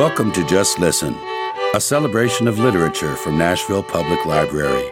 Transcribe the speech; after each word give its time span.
Welcome 0.00 0.32
to 0.32 0.42
Just 0.46 0.78
Listen, 0.78 1.14
a 1.74 1.80
celebration 1.80 2.48
of 2.48 2.58
literature 2.58 3.14
from 3.16 3.36
Nashville 3.36 3.82
Public 3.82 4.24
Library. 4.24 4.90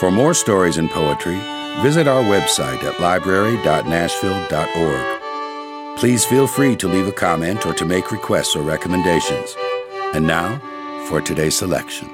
For 0.00 0.10
more 0.10 0.32
stories 0.32 0.78
and 0.78 0.90
poetry, 0.90 1.38
visit 1.82 2.08
our 2.08 2.22
website 2.22 2.82
at 2.82 2.98
library.nashville.org. 2.98 5.98
Please 5.98 6.24
feel 6.24 6.46
free 6.46 6.74
to 6.76 6.88
leave 6.88 7.06
a 7.06 7.12
comment 7.12 7.66
or 7.66 7.74
to 7.74 7.84
make 7.84 8.10
requests 8.10 8.56
or 8.56 8.62
recommendations. 8.62 9.54
And 10.14 10.26
now, 10.26 10.62
for 11.10 11.20
today's 11.20 11.58
selection. 11.58 12.08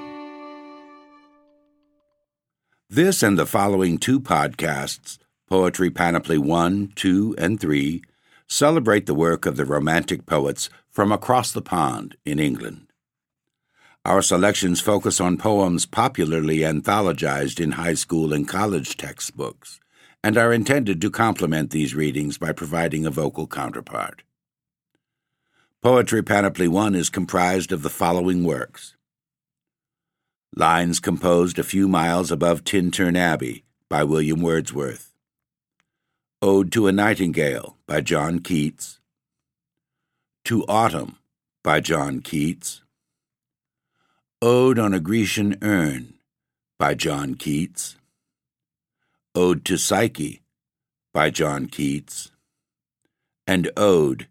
This 2.90 3.22
and 3.22 3.38
the 3.38 3.46
following 3.46 3.96
two 3.96 4.18
podcasts, 4.18 5.18
Poetry 5.48 5.90
Panoply 5.90 6.38
1, 6.38 6.94
2, 6.96 7.36
and 7.38 7.60
3, 7.60 8.02
celebrate 8.48 9.06
the 9.06 9.14
work 9.14 9.46
of 9.46 9.56
the 9.56 9.64
Romantic 9.64 10.26
poets 10.26 10.68
from 10.90 11.12
across 11.12 11.52
the 11.52 11.62
pond 11.62 12.16
in 12.24 12.38
England. 12.38 12.86
Our 14.04 14.20
selections 14.20 14.80
focus 14.80 15.20
on 15.20 15.36
poems 15.38 15.86
popularly 15.86 16.58
anthologized 16.58 17.60
in 17.60 17.72
high 17.72 17.94
school 17.94 18.32
and 18.32 18.48
college 18.48 18.96
textbooks, 18.96 19.78
and 20.24 20.36
are 20.36 20.52
intended 20.52 21.00
to 21.00 21.10
complement 21.10 21.70
these 21.70 21.94
readings 21.94 22.36
by 22.38 22.52
providing 22.52 23.06
a 23.06 23.10
vocal 23.10 23.46
counterpart. 23.46 24.22
Poetry 25.82 26.22
Panoply 26.22 26.68
1 26.68 26.94
is 26.94 27.10
comprised 27.10 27.72
of 27.72 27.82
the 27.82 27.90
following 27.90 28.44
works 28.44 28.96
Lines 30.54 31.00
composed 31.00 31.58
a 31.58 31.64
few 31.64 31.88
miles 31.88 32.30
above 32.30 32.62
Tintern 32.62 33.16
Abbey 33.16 33.64
by 33.88 34.04
William 34.04 34.42
Wordsworth. 34.42 35.11
Ode 36.44 36.72
to 36.72 36.88
a 36.88 36.92
Nightingale 36.92 37.76
by 37.86 38.00
John 38.00 38.40
Keats. 38.40 38.98
To 40.46 40.64
Autumn 40.66 41.18
by 41.62 41.78
John 41.78 42.18
Keats. 42.18 42.82
Ode 44.42 44.76
on 44.76 44.92
a 44.92 44.98
Grecian 44.98 45.56
Urn 45.62 46.14
by 46.80 46.94
John 46.94 47.36
Keats. 47.36 47.94
Ode 49.36 49.64
to 49.66 49.78
Psyche 49.78 50.42
by 51.14 51.30
John 51.30 51.66
Keats. 51.66 52.32
And 53.46 53.70
Ode, 53.76 54.26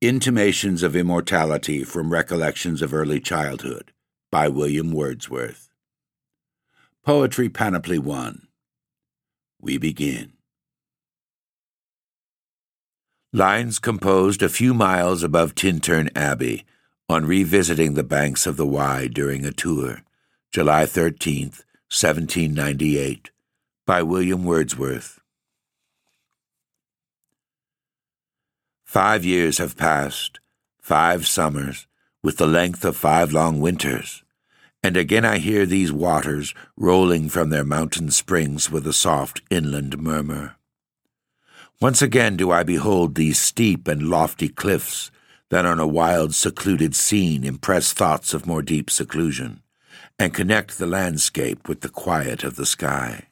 Intimations 0.00 0.84
of 0.84 0.94
Immortality 0.94 1.82
from 1.82 2.12
Recollections 2.12 2.82
of 2.82 2.94
Early 2.94 3.18
Childhood 3.18 3.90
by 4.30 4.46
William 4.46 4.92
Wordsworth. 4.92 5.70
Poetry 7.04 7.48
Panoply 7.48 7.98
1. 7.98 8.46
We 9.60 9.76
begin. 9.76 10.37
Lines 13.34 13.78
composed 13.78 14.42
a 14.42 14.48
few 14.48 14.72
miles 14.72 15.22
above 15.22 15.54
Tintern 15.54 16.08
Abbey 16.16 16.64
on 17.10 17.26
revisiting 17.26 17.92
the 17.92 18.02
banks 18.02 18.46
of 18.46 18.56
the 18.56 18.66
Wye 18.66 19.06
during 19.06 19.44
a 19.44 19.52
tour, 19.52 20.00
July 20.50 20.84
13th, 20.84 21.62
1798, 21.92 23.30
by 23.84 24.02
William 24.02 24.44
Wordsworth. 24.44 25.20
Five 28.86 29.26
years 29.26 29.58
have 29.58 29.76
passed, 29.76 30.40
five 30.80 31.26
summers, 31.26 31.86
with 32.22 32.38
the 32.38 32.46
length 32.46 32.82
of 32.82 32.96
five 32.96 33.30
long 33.30 33.60
winters, 33.60 34.24
and 34.82 34.96
again 34.96 35.26
I 35.26 35.36
hear 35.36 35.66
these 35.66 35.92
waters 35.92 36.54
rolling 36.78 37.28
from 37.28 37.50
their 37.50 37.64
mountain 37.64 38.10
springs 38.10 38.70
with 38.70 38.86
a 38.86 38.94
soft 38.94 39.42
inland 39.50 39.98
murmur. 39.98 40.56
Once 41.80 42.02
again 42.02 42.36
do 42.36 42.50
I 42.50 42.64
behold 42.64 43.14
these 43.14 43.38
steep 43.38 43.86
and 43.86 44.10
lofty 44.10 44.48
cliffs 44.48 45.12
that 45.50 45.64
on 45.64 45.78
a 45.78 45.86
wild, 45.86 46.34
secluded 46.34 46.94
scene 46.96 47.44
impress 47.44 47.92
thoughts 47.92 48.34
of 48.34 48.46
more 48.46 48.62
deep 48.62 48.90
seclusion, 48.90 49.62
and 50.18 50.34
connect 50.34 50.76
the 50.76 50.86
landscape 50.86 51.68
with 51.68 51.80
the 51.80 51.88
quiet 51.88 52.42
of 52.42 52.56
the 52.56 52.66
sky. 52.66 53.28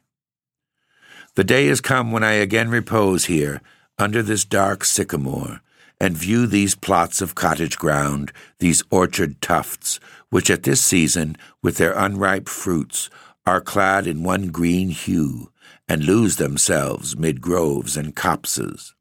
The 1.35 1.43
day 1.43 1.67
is 1.67 1.81
come 1.81 2.13
when 2.13 2.23
I 2.23 2.35
again 2.35 2.71
repose 2.71 3.25
here, 3.25 3.61
under 3.99 4.23
this 4.23 4.45
dark 4.45 4.85
sycamore, 4.85 5.61
and 6.01 6.17
view 6.17 6.47
these 6.47 6.77
plots 6.77 7.21
of 7.21 7.35
cottage 7.35 7.77
ground, 7.77 8.33
these 8.61 8.85
orchard 8.91 9.43
tufts, 9.43 9.99
which 10.31 10.51
at 10.51 10.63
this 10.63 10.81
season, 10.81 11.37
with 11.63 11.79
their 11.79 11.93
unripe 11.99 12.49
fruits, 12.49 13.11
are 13.45 13.61
clad 13.61 14.07
in 14.07 14.23
one 14.23 14.49
green 14.49 14.91
hue, 14.91 15.51
and 15.89 16.05
lose 16.05 16.37
themselves 16.37 17.17
mid 17.17 17.41
groves 17.41 17.97
and 17.97 18.15
copses. 18.15 18.95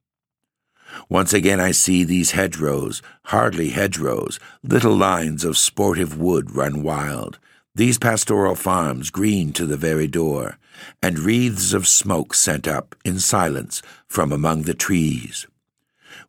Once 1.10 1.34
again 1.34 1.60
I 1.60 1.72
see 1.72 2.04
these 2.04 2.32
hedgerows, 2.32 3.02
hardly 3.26 3.70
hedgerows, 3.70 4.40
little 4.64 4.96
lines 4.96 5.44
of 5.44 5.58
sportive 5.58 6.18
wood 6.18 6.56
run 6.56 6.84
wild, 6.84 7.40
these 7.74 7.98
pastoral 7.98 8.56
farms 8.56 9.10
green 9.10 9.52
to 9.54 9.66
the 9.66 9.78
very 9.78 10.08
door, 10.08 10.58
and 11.02 11.20
wreaths 11.20 11.74
of 11.74 11.88
smoke 11.88 12.34
sent 12.34 12.68
up 12.68 12.96
in 13.04 13.20
silence 13.20 13.82
from 14.08 14.32
among 14.32 14.64
the 14.64 14.74
trees. 14.74 15.48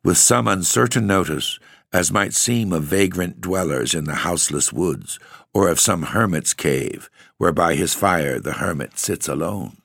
With 0.03 0.19
some 0.19 0.49
uncertain 0.49 1.07
notice, 1.07 1.59
as 1.93 2.11
might 2.11 2.35
seem 2.35 2.73
of 2.73 2.83
vagrant 2.83 3.41
dwellers 3.41 3.95
in 3.95 4.05
the 4.05 4.17
houseless 4.17 4.73
woods, 4.73 5.21
or 5.55 5.69
of 5.69 5.81
some 5.81 6.03
hermit's 6.03 6.53
cave, 6.53 7.09
where 7.39 7.53
by 7.53 7.75
his 7.77 7.95
fire 7.95 8.41
the 8.41 8.55
hermit 8.55 8.99
sits 8.99 9.29
alone. 9.29 9.77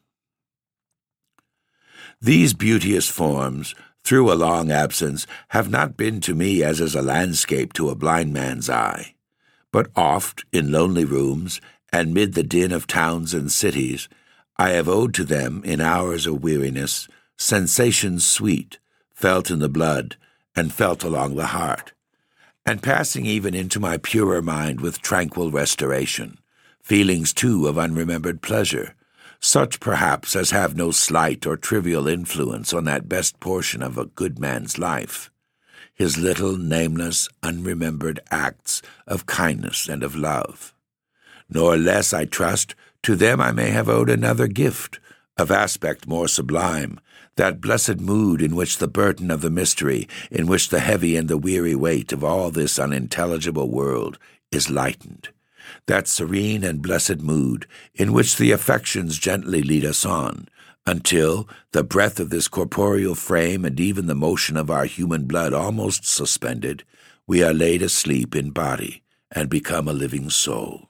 These 2.24 2.54
beauteous 2.54 3.10
forms, 3.10 3.74
through 4.04 4.32
a 4.32 4.36
long 4.36 4.70
absence, 4.70 5.26
have 5.50 5.72
not 5.72 5.98
been 5.98 6.22
to 6.22 6.36
me 6.36 6.62
as 6.62 6.80
is 6.80 6.94
a 6.94 7.02
landscape 7.02 7.74
to 7.74 7.90
a 7.90 7.96
blind 7.96 8.32
man's 8.32 8.70
eye, 8.70 9.16
but 9.72 9.90
oft, 9.96 10.46
in 10.52 10.72
lonely 10.72 11.04
rooms, 11.04 11.60
and 11.92 12.14
mid 12.14 12.36
the 12.36 12.44
din 12.44 12.72
of 12.72 12.86
towns 12.86 13.34
and 13.34 13.52
cities, 13.52 14.08
I 14.58 14.70
have 14.70 14.88
owed 14.88 15.16
to 15.16 15.24
them, 15.24 15.64
in 15.66 15.82
hours 15.82 16.28
of 16.28 16.44
weariness, 16.44 17.08
sensations 17.38 18.24
sweet, 18.24 18.78
felt 19.16 19.50
in 19.50 19.58
the 19.58 19.68
blood, 19.68 20.16
and 20.56 20.72
felt 20.72 21.04
along 21.04 21.36
the 21.36 21.48
heart, 21.48 21.94
and 22.68 22.84
passing 22.84 23.26
even 23.26 23.56
into 23.56 23.80
my 23.80 23.98
purer 23.98 24.44
mind 24.44 24.80
with 24.80 25.02
tranquil 25.02 25.50
restoration, 25.50 26.38
feelings 26.84 27.34
too 27.34 27.68
of 27.68 27.80
unremembered 27.80 28.44
pleasure, 28.44 28.94
such 29.42 29.80
perhaps 29.80 30.36
as 30.36 30.52
have 30.52 30.76
no 30.76 30.92
slight 30.92 31.48
or 31.48 31.58
trivial 31.58 32.08
influence 32.08 32.74
on 32.74 32.84
that 32.84 33.10
best 33.10 33.40
portion 33.40 33.82
of 33.82 33.98
a 33.98 34.06
good 34.06 34.38
man's 34.38 34.78
life, 34.78 35.32
his 35.96 36.18
little, 36.18 36.58
nameless, 36.58 37.28
unremembered 37.42 38.20
acts 38.30 38.84
of 39.08 39.26
kindness 39.26 39.90
and 39.90 40.04
of 40.04 40.16
love. 40.16 40.76
Nor 41.50 41.76
less, 41.76 42.14
I 42.14 42.26
trust, 42.26 42.76
to 43.04 43.16
them 43.16 43.42
I 43.42 43.52
may 43.52 43.72
have 43.72 43.90
owed 43.90 44.12
another 44.12 44.48
gift, 44.48 45.00
of 45.38 45.50
aspect 45.50 46.08
more 46.08 46.28
sublime, 46.28 47.00
that 47.36 47.60
blessed 47.60 48.00
mood 48.00 48.42
in 48.42 48.56
which 48.56 48.78
the 48.78 48.88
burden 48.88 49.32
of 49.32 49.42
the 49.42 49.50
mystery, 49.50 50.08
in 50.30 50.46
which 50.46 50.70
the 50.70 50.82
heavy 50.82 51.16
and 51.16 51.28
the 51.28 51.38
weary 51.38 51.76
weight 51.76 52.14
of 52.14 52.24
all 52.24 52.52
this 52.52 52.78
unintelligible 52.78 53.70
world 53.70 54.20
is 54.52 54.70
lightened 54.70 55.30
that 55.88 56.08
serene 56.08 56.64
and 56.64 56.82
blessed 56.82 57.20
mood 57.20 57.68
in 57.94 58.14
which 58.14 58.38
the 58.38 58.52
affections 58.52 59.18
gently 59.18 59.62
lead 59.62 59.86
us 59.86 60.06
on, 60.06 60.48
until, 60.86 61.48
the 61.72 61.84
breath 61.84 62.20
of 62.20 62.30
this 62.30 62.48
corporeal 62.48 63.16
frame 63.16 63.66
and 63.66 63.80
even 63.80 64.08
the 64.08 64.16
motion 64.16 64.58
of 64.58 64.72
our 64.72 64.86
human 64.86 65.26
blood 65.26 65.54
almost 65.54 66.06
suspended, 66.06 66.84
we 67.28 67.44
are 67.44 67.54
laid 67.54 67.82
asleep 67.82 68.36
in 68.36 68.52
body 68.52 69.04
and 69.32 69.50
become 69.50 69.88
a 69.88 69.94
living 69.94 70.30
soul. 70.30 70.90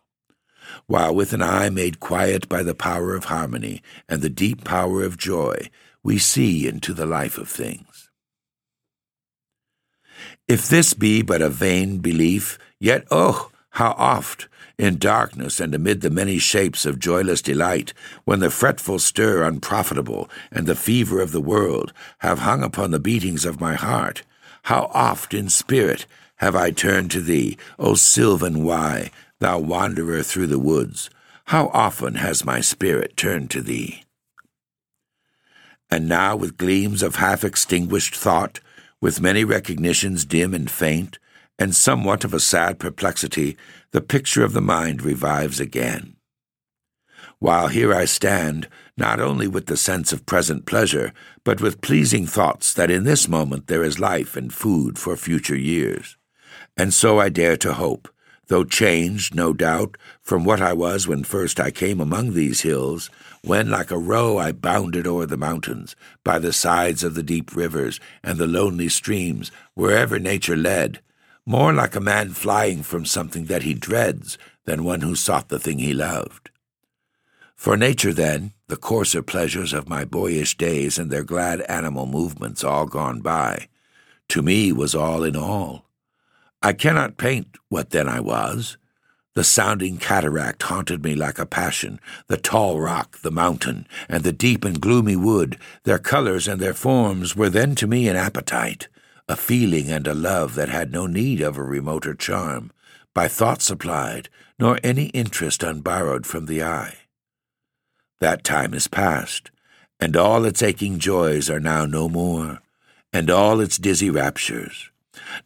While 0.87 1.13
with 1.13 1.33
an 1.33 1.41
eye 1.41 1.69
made 1.69 1.99
quiet 1.99 2.47
by 2.47 2.63
the 2.63 2.75
power 2.75 3.15
of 3.15 3.25
harmony 3.25 3.81
and 4.07 4.21
the 4.21 4.29
deep 4.29 4.63
power 4.63 5.03
of 5.03 5.17
joy, 5.17 5.69
we 6.03 6.17
see 6.17 6.67
into 6.67 6.93
the 6.93 7.05
life 7.05 7.37
of 7.37 7.49
things. 7.49 8.09
If 10.47 10.67
this 10.67 10.93
be 10.93 11.21
but 11.21 11.41
a 11.41 11.49
vain 11.49 11.99
belief, 11.99 12.57
yet 12.79 13.05
oh, 13.11 13.51
how 13.71 13.91
oft, 13.97 14.47
in 14.77 14.97
darkness 14.97 15.59
and 15.59 15.73
amid 15.73 16.01
the 16.01 16.09
many 16.09 16.37
shapes 16.39 16.85
of 16.85 16.99
joyless 16.99 17.41
delight, 17.41 17.93
when 18.25 18.39
the 18.39 18.49
fretful 18.49 18.99
stir 18.99 19.43
unprofitable 19.43 20.29
and 20.51 20.67
the 20.67 20.75
fever 20.75 21.21
of 21.21 21.31
the 21.31 21.41
world 21.41 21.93
have 22.19 22.39
hung 22.39 22.63
upon 22.63 22.91
the 22.91 22.99
beatings 22.99 23.45
of 23.45 23.61
my 23.61 23.75
heart, 23.75 24.23
how 24.63 24.89
oft 24.93 25.33
in 25.33 25.49
spirit 25.49 26.05
have 26.37 26.55
I 26.55 26.71
turned 26.71 27.11
to 27.11 27.21
thee, 27.21 27.57
O 27.77 27.93
sylvan 27.93 28.63
Wye, 28.63 29.11
thou 29.39 29.59
wanderer 29.59 30.23
through 30.23 30.47
the 30.47 30.59
woods, 30.59 31.09
how 31.45 31.67
often 31.67 32.15
has 32.15 32.45
my 32.45 32.61
spirit 32.61 33.15
turned 33.15 33.49
to 33.51 33.61
thee? 33.61 34.03
And 35.89 36.07
now, 36.07 36.35
with 36.35 36.57
gleams 36.57 37.03
of 37.03 37.15
half 37.17 37.43
extinguished 37.43 38.15
thought, 38.15 38.59
with 38.99 39.21
many 39.21 39.43
recognitions 39.43 40.25
dim 40.25 40.53
and 40.53 40.69
faint, 40.71 41.19
and 41.61 41.75
somewhat 41.75 42.23
of 42.23 42.33
a 42.33 42.39
sad 42.39 42.79
perplexity, 42.79 43.55
the 43.91 44.01
picture 44.01 44.43
of 44.43 44.53
the 44.53 44.59
mind 44.59 45.03
revives 45.03 45.59
again. 45.59 46.15
While 47.37 47.67
here 47.67 47.93
I 47.93 48.05
stand, 48.05 48.67
not 48.97 49.19
only 49.19 49.47
with 49.47 49.67
the 49.67 49.77
sense 49.77 50.11
of 50.11 50.25
present 50.25 50.65
pleasure, 50.65 51.13
but 51.43 51.61
with 51.61 51.79
pleasing 51.81 52.25
thoughts 52.25 52.73
that 52.73 52.89
in 52.89 53.03
this 53.03 53.27
moment 53.27 53.67
there 53.67 53.83
is 53.83 53.99
life 53.99 54.35
and 54.35 54.51
food 54.51 54.97
for 54.97 55.15
future 55.15 55.55
years, 55.55 56.17
and 56.75 56.91
so 56.91 57.19
I 57.19 57.29
dare 57.29 57.57
to 57.57 57.73
hope, 57.73 58.09
though 58.47 58.63
changed, 58.63 59.35
no 59.35 59.53
doubt, 59.53 59.99
from 60.19 60.43
what 60.43 60.63
I 60.63 60.73
was 60.73 61.07
when 61.07 61.23
first 61.23 61.59
I 61.59 61.69
came 61.69 61.99
among 62.01 62.33
these 62.33 62.61
hills, 62.61 63.11
when 63.43 63.69
like 63.69 63.91
a 63.91 63.99
roe 63.99 64.39
I 64.39 64.51
bounded 64.51 65.05
o'er 65.05 65.27
the 65.27 65.37
mountains, 65.37 65.95
by 66.23 66.39
the 66.39 66.53
sides 66.53 67.03
of 67.03 67.13
the 67.13 67.21
deep 67.21 67.55
rivers 67.55 67.99
and 68.23 68.39
the 68.39 68.47
lonely 68.47 68.89
streams, 68.89 69.51
wherever 69.75 70.17
nature 70.17 70.57
led, 70.57 71.01
more 71.45 71.73
like 71.73 71.95
a 71.95 72.01
man 72.01 72.29
flying 72.29 72.83
from 72.83 73.05
something 73.05 73.45
that 73.45 73.63
he 73.63 73.73
dreads 73.73 74.37
than 74.65 74.83
one 74.83 75.01
who 75.01 75.15
sought 75.15 75.49
the 75.49 75.59
thing 75.59 75.79
he 75.79 75.93
loved. 75.93 76.51
For 77.55 77.77
nature, 77.77 78.13
then, 78.13 78.53
the 78.67 78.77
coarser 78.77 79.21
pleasures 79.21 79.73
of 79.73 79.89
my 79.89 80.05
boyish 80.05 80.57
days 80.57 80.97
and 80.97 81.11
their 81.11 81.23
glad 81.23 81.61
animal 81.61 82.05
movements 82.05 82.63
all 82.63 82.85
gone 82.85 83.21
by, 83.21 83.67
to 84.29 84.41
me 84.41 84.71
was 84.71 84.95
all 84.95 85.23
in 85.23 85.35
all. 85.35 85.85
I 86.61 86.73
cannot 86.73 87.17
paint 87.17 87.57
what 87.69 87.89
then 87.89 88.07
I 88.07 88.19
was. 88.19 88.77
The 89.33 89.43
sounding 89.43 89.97
cataract 89.97 90.63
haunted 90.63 91.03
me 91.03 91.15
like 91.15 91.39
a 91.39 91.45
passion, 91.45 91.99
the 92.27 92.37
tall 92.37 92.79
rock, 92.79 93.19
the 93.21 93.31
mountain, 93.31 93.87
and 94.09 94.23
the 94.23 94.33
deep 94.33 94.65
and 94.65 94.79
gloomy 94.79 95.15
wood, 95.15 95.57
their 95.83 95.99
colors 95.99 96.47
and 96.47 96.59
their 96.59 96.73
forms 96.73 97.35
were 97.35 97.49
then 97.49 97.75
to 97.75 97.87
me 97.87 98.07
an 98.07 98.15
appetite, 98.15 98.87
a 99.31 99.35
feeling 99.37 99.89
and 99.89 100.07
a 100.07 100.13
love 100.13 100.55
that 100.55 100.67
had 100.67 100.91
no 100.91 101.07
need 101.07 101.39
of 101.39 101.57
a 101.57 101.63
remoter 101.63 102.13
charm, 102.13 102.69
by 103.13 103.29
thought 103.29 103.61
supplied, 103.61 104.27
nor 104.59 104.77
any 104.83 105.05
interest 105.07 105.63
unborrowed 105.63 106.25
from 106.25 106.47
the 106.47 106.61
eye. 106.61 106.97
That 108.19 108.43
time 108.43 108.73
is 108.73 108.89
past, 108.89 109.49
and 110.01 110.17
all 110.17 110.43
its 110.43 110.61
aching 110.61 110.99
joys 110.99 111.49
are 111.49 111.61
now 111.61 111.85
no 111.85 112.09
more, 112.09 112.59
and 113.13 113.29
all 113.29 113.61
its 113.61 113.77
dizzy 113.77 114.09
raptures. 114.09 114.89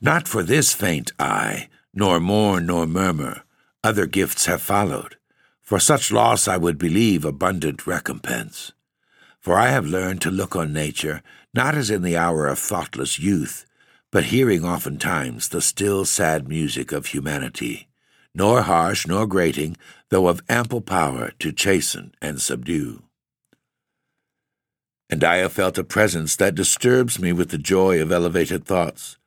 Not 0.02 0.28
for 0.28 0.42
this 0.42 0.74
faint 0.74 1.12
eye, 1.20 1.70
nor 1.94 2.20
mourn 2.20 2.66
nor 2.66 2.88
murmur, 2.88 3.44
other 3.84 4.08
gifts 4.08 4.48
have 4.48 4.64
followed. 4.64 5.16
For 5.62 5.80
such 5.80 6.12
loss 6.12 6.48
I 6.48 6.58
would 6.58 6.80
believe 6.80 7.24
abundant 7.24 7.86
recompense. 7.86 8.72
For 9.40 9.60
I 9.60 9.68
have 9.68 9.86
learned 9.86 10.22
to 10.22 10.32
look 10.32 10.56
on 10.56 10.74
nature 10.74 11.22
not 11.56 11.74
as 11.76 11.90
in 11.90 12.02
the 12.02 12.18
hour 12.18 12.48
of 12.48 12.60
thoughtless 12.60 13.18
youth, 13.18 13.66
but 14.16 14.32
hearing 14.32 14.64
oftentimes 14.64 15.50
the 15.50 15.60
still 15.60 16.06
sad 16.06 16.48
music 16.48 16.94
of 16.94 17.08
humanity, 17.08 17.90
nor 18.34 18.62
harsh 18.62 19.06
nor 19.06 19.28
grating, 19.28 19.76
though 20.10 20.30
of 20.30 20.42
ample 20.48 20.80
power 20.80 21.34
to 21.38 21.52
chasten 21.52 22.14
and 22.22 22.42
subdue. 22.42 23.04
And 25.10 25.22
I 25.22 25.40
have 25.40 25.52
felt 25.52 25.78
a 25.78 25.84
presence 25.84 26.38
that 26.38 26.56
disturbs 26.56 27.20
me 27.20 27.34
with 27.34 27.50
the 27.50 27.58
joy 27.58 28.02
of 28.02 28.10
elevated 28.10 28.64
thoughts, 28.64 29.18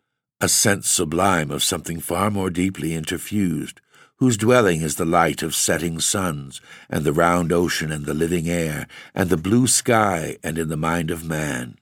a 0.40 0.48
sense 0.48 0.88
sublime 0.88 1.50
of 1.50 1.62
something 1.62 2.00
far 2.00 2.30
more 2.30 2.48
deeply 2.48 2.92
interfused, 2.92 3.80
whose 4.16 4.38
dwelling 4.38 4.80
is 4.80 4.96
the 4.96 5.04
light 5.04 5.42
of 5.42 5.54
setting 5.54 6.00
suns, 6.00 6.62
and 6.88 7.04
the 7.04 7.12
round 7.12 7.52
ocean 7.52 7.92
and 7.92 8.06
the 8.06 8.14
living 8.14 8.48
air, 8.48 8.86
and 9.14 9.28
the 9.28 9.36
blue 9.36 9.66
sky 9.66 10.38
and 10.42 10.56
in 10.56 10.70
the 10.70 10.78
mind 10.78 11.10
of 11.10 11.26
man. 11.26 11.76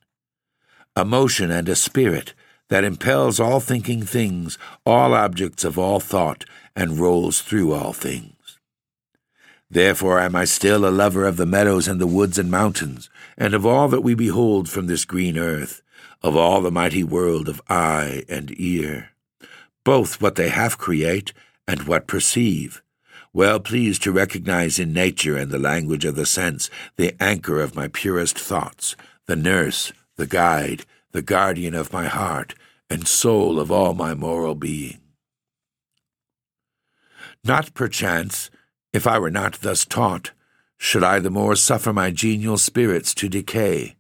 A 0.96 1.04
motion 1.04 1.52
and 1.52 1.68
a 1.68 1.76
spirit 1.76 2.34
that 2.68 2.84
impels 2.84 3.38
all 3.38 3.60
thinking 3.60 4.02
things, 4.02 4.58
all 4.84 5.14
objects 5.14 5.64
of 5.64 5.78
all 5.78 6.00
thought, 6.00 6.44
and 6.74 6.98
rolls 6.98 7.40
through 7.40 7.72
all 7.72 7.92
things. 7.92 8.58
Therefore 9.70 10.20
am 10.20 10.36
I 10.36 10.44
still 10.44 10.86
a 10.86 10.90
lover 10.90 11.24
of 11.24 11.36
the 11.36 11.46
meadows 11.46 11.88
and 11.88 12.00
the 12.00 12.06
woods 12.06 12.38
and 12.38 12.50
mountains, 12.50 13.10
and 13.36 13.54
of 13.54 13.66
all 13.66 13.88
that 13.88 14.02
we 14.02 14.14
behold 14.14 14.68
from 14.68 14.86
this 14.86 15.04
green 15.04 15.36
earth, 15.36 15.82
of 16.22 16.36
all 16.36 16.60
the 16.60 16.70
mighty 16.70 17.04
world 17.04 17.48
of 17.48 17.60
eye 17.68 18.24
and 18.28 18.58
ear, 18.58 19.10
both 19.84 20.20
what 20.20 20.36
they 20.36 20.48
half 20.48 20.78
create 20.78 21.32
and 21.68 21.82
what 21.82 22.06
perceive, 22.06 22.82
well 23.32 23.60
pleased 23.60 24.02
to 24.02 24.12
recognize 24.12 24.78
in 24.78 24.92
nature 24.92 25.36
and 25.36 25.50
the 25.50 25.58
language 25.58 26.04
of 26.04 26.16
the 26.16 26.26
sense 26.26 26.70
the 26.96 27.14
anchor 27.20 27.60
of 27.60 27.74
my 27.74 27.86
purest 27.88 28.38
thoughts, 28.38 28.96
the 29.26 29.36
nurse, 29.36 29.92
the 30.16 30.26
guide, 30.26 30.84
the 31.16 31.22
guardian 31.22 31.74
of 31.74 31.94
my 31.94 32.04
heart, 32.04 32.54
and 32.90 33.08
soul 33.08 33.58
of 33.58 33.72
all 33.72 33.94
my 33.94 34.12
moral 34.12 34.54
being. 34.54 35.00
Not 37.42 37.72
perchance, 37.72 38.50
if 38.92 39.06
I 39.06 39.18
were 39.18 39.30
not 39.30 39.62
thus 39.62 39.86
taught, 39.86 40.32
should 40.76 41.02
I 41.02 41.20
the 41.20 41.30
more 41.30 41.56
suffer 41.56 41.90
my 41.90 42.10
genial 42.10 42.58
spirits 42.58 43.14
to 43.14 43.30
decay, 43.30 43.96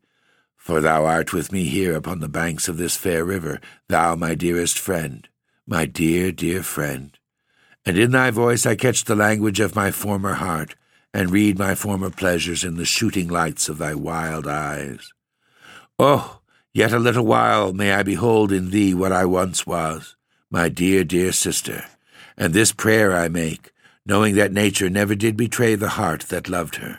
for 0.58 0.82
thou 0.82 1.06
art 1.06 1.32
with 1.32 1.50
me 1.50 1.64
here 1.64 1.96
upon 1.96 2.20
the 2.20 2.28
banks 2.28 2.68
of 2.68 2.76
this 2.76 2.98
fair 2.98 3.24
river, 3.24 3.62
thou 3.88 4.14
my 4.14 4.34
dearest 4.34 4.78
friend, 4.78 5.26
my 5.66 5.86
dear, 5.86 6.30
dear 6.32 6.62
friend. 6.62 7.18
And 7.86 7.96
in 7.96 8.10
thy 8.10 8.30
voice 8.30 8.66
I 8.66 8.76
catch 8.76 9.04
the 9.04 9.16
language 9.16 9.58
of 9.58 9.74
my 9.74 9.90
former 9.90 10.34
heart, 10.34 10.74
and 11.14 11.30
read 11.30 11.58
my 11.58 11.74
former 11.74 12.10
pleasures 12.10 12.62
in 12.62 12.76
the 12.76 12.84
shooting 12.84 13.26
lights 13.26 13.70
of 13.70 13.78
thy 13.78 13.94
wild 13.94 14.46
eyes. 14.46 15.14
Oh, 15.98 16.35
yet 16.76 16.92
a 16.92 16.98
little 16.98 17.24
while 17.24 17.72
may 17.72 17.90
I 17.90 18.02
behold 18.02 18.52
in 18.52 18.68
thee 18.68 18.92
what 18.92 19.10
I 19.10 19.24
once 19.24 19.66
was, 19.66 20.14
my 20.50 20.68
dear, 20.68 21.04
dear 21.04 21.32
sister, 21.32 21.86
and 22.36 22.52
this 22.52 22.70
prayer 22.70 23.16
I 23.16 23.28
make, 23.28 23.72
knowing 24.04 24.34
that 24.34 24.52
nature 24.52 24.90
never 24.90 25.14
did 25.14 25.38
betray 25.38 25.74
the 25.74 25.96
heart 25.96 26.26
that 26.28 26.50
loved 26.50 26.76
her. 26.76 26.98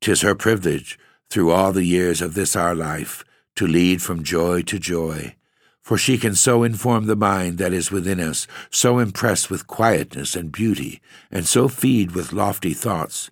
Tis 0.00 0.22
her 0.22 0.34
privilege, 0.34 0.98
through 1.28 1.50
all 1.50 1.72
the 1.72 1.84
years 1.84 2.22
of 2.22 2.32
this 2.32 2.56
our 2.56 2.74
life, 2.74 3.22
to 3.54 3.66
lead 3.66 4.00
from 4.00 4.24
joy 4.24 4.62
to 4.62 4.78
joy. 4.78 5.34
For 5.82 5.98
she 5.98 6.16
can 6.16 6.34
so 6.34 6.62
inform 6.62 7.04
the 7.04 7.14
mind 7.14 7.58
that 7.58 7.74
is 7.74 7.90
within 7.90 8.18
us, 8.18 8.46
so 8.70 8.98
impress 8.98 9.50
with 9.50 9.66
quietness 9.66 10.34
and 10.34 10.50
beauty, 10.50 11.02
and 11.30 11.46
so 11.46 11.68
feed 11.68 12.12
with 12.12 12.32
lofty 12.32 12.72
thoughts, 12.72 13.30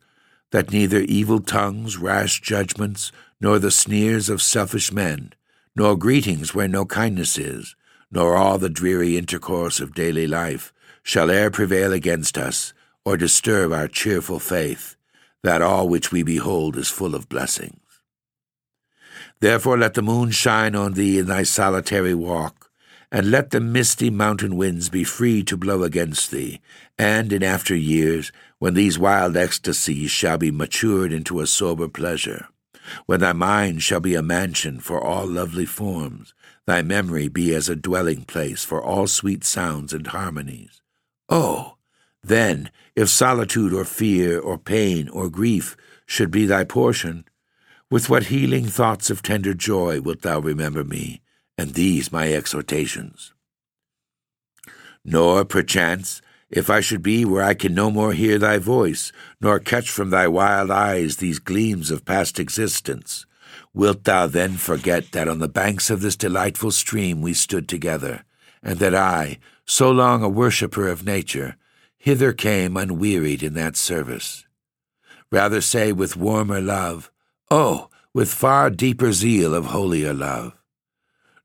that 0.50 0.72
neither 0.72 0.98
evil 0.98 1.40
tongues, 1.40 1.96
rash 1.96 2.42
judgments, 2.42 3.12
nor 3.40 3.58
the 3.58 3.70
sneers 3.70 4.28
of 4.28 4.42
selfish 4.42 4.92
men, 4.92 5.32
nor 5.80 5.96
greetings 5.96 6.54
where 6.54 6.68
no 6.68 6.84
kindness 6.84 7.38
is, 7.38 7.74
nor 8.10 8.36
all 8.36 8.58
the 8.58 8.68
dreary 8.68 9.16
intercourse 9.16 9.80
of 9.80 9.94
daily 9.94 10.26
life, 10.26 10.74
shall 11.02 11.30
e'er 11.30 11.50
prevail 11.50 11.90
against 11.90 12.36
us, 12.36 12.74
or 13.02 13.16
disturb 13.16 13.72
our 13.72 13.88
cheerful 13.88 14.38
faith, 14.38 14.94
that 15.42 15.62
all 15.62 15.88
which 15.88 16.12
we 16.12 16.22
behold 16.22 16.76
is 16.76 16.90
full 16.90 17.14
of 17.14 17.30
blessings. 17.30 17.80
Therefore 19.40 19.78
let 19.78 19.94
the 19.94 20.02
moon 20.02 20.30
shine 20.32 20.74
on 20.74 20.92
thee 20.92 21.18
in 21.18 21.28
thy 21.28 21.44
solitary 21.44 22.14
walk, 22.14 22.70
and 23.10 23.30
let 23.30 23.48
the 23.48 23.58
misty 23.58 24.10
mountain 24.10 24.58
winds 24.58 24.90
be 24.90 25.02
free 25.02 25.42
to 25.44 25.56
blow 25.56 25.82
against 25.82 26.30
thee, 26.30 26.60
and 26.98 27.32
in 27.32 27.42
after 27.42 27.74
years, 27.74 28.32
when 28.58 28.74
these 28.74 28.98
wild 28.98 29.34
ecstasies 29.34 30.10
shall 30.10 30.36
be 30.36 30.50
matured 30.50 31.10
into 31.10 31.40
a 31.40 31.46
sober 31.46 31.88
pleasure, 31.88 32.48
when 33.06 33.20
thy 33.20 33.32
mind 33.32 33.82
shall 33.82 34.00
be 34.00 34.14
a 34.14 34.22
mansion 34.22 34.80
for 34.80 35.02
all 35.02 35.26
lovely 35.26 35.66
forms, 35.66 36.34
thy 36.66 36.82
memory 36.82 37.28
be 37.28 37.54
as 37.54 37.68
a 37.68 37.76
dwelling 37.76 38.24
place 38.24 38.64
for 38.64 38.82
all 38.82 39.06
sweet 39.06 39.44
sounds 39.44 39.92
and 39.92 40.08
harmonies. 40.08 40.80
Oh, 41.28 41.76
then, 42.22 42.70
if 42.94 43.08
solitude 43.08 43.72
or 43.72 43.84
fear 43.84 44.38
or 44.38 44.58
pain 44.58 45.08
or 45.08 45.30
grief 45.30 45.76
should 46.06 46.30
be 46.30 46.46
thy 46.46 46.64
portion, 46.64 47.24
with 47.90 48.08
what 48.08 48.24
healing 48.24 48.66
thoughts 48.66 49.10
of 49.10 49.22
tender 49.22 49.54
joy 49.54 50.00
wilt 50.00 50.22
thou 50.22 50.38
remember 50.38 50.84
me, 50.84 51.22
and 51.56 51.74
these 51.74 52.12
my 52.12 52.32
exhortations? 52.32 53.32
Nor, 55.04 55.44
perchance, 55.44 56.20
if 56.50 56.68
I 56.68 56.80
should 56.80 57.02
be 57.02 57.24
where 57.24 57.44
I 57.44 57.54
can 57.54 57.74
no 57.74 57.90
more 57.90 58.12
hear 58.12 58.38
thy 58.38 58.58
voice, 58.58 59.12
nor 59.40 59.60
catch 59.60 59.88
from 59.90 60.10
thy 60.10 60.26
wild 60.26 60.70
eyes 60.70 61.16
these 61.16 61.38
gleams 61.38 61.90
of 61.90 62.04
past 62.04 62.40
existence, 62.40 63.24
wilt 63.72 64.04
thou 64.04 64.26
then 64.26 64.56
forget 64.56 65.12
that 65.12 65.28
on 65.28 65.38
the 65.38 65.48
banks 65.48 65.90
of 65.90 66.00
this 66.00 66.16
delightful 66.16 66.72
stream 66.72 67.22
we 67.22 67.34
stood 67.34 67.68
together, 67.68 68.24
and 68.62 68.78
that 68.80 68.94
I, 68.94 69.38
so 69.64 69.90
long 69.90 70.22
a 70.22 70.28
worshipper 70.28 70.88
of 70.88 71.06
nature, 71.06 71.56
hither 71.96 72.32
came 72.32 72.76
unwearied 72.76 73.42
in 73.42 73.54
that 73.54 73.76
service? 73.76 74.44
Rather 75.30 75.60
say 75.60 75.92
with 75.92 76.16
warmer 76.16 76.60
love, 76.60 77.12
Oh, 77.50 77.88
with 78.12 78.32
far 78.32 78.70
deeper 78.70 79.12
zeal 79.12 79.54
of 79.54 79.66
holier 79.66 80.12
love. 80.12 80.56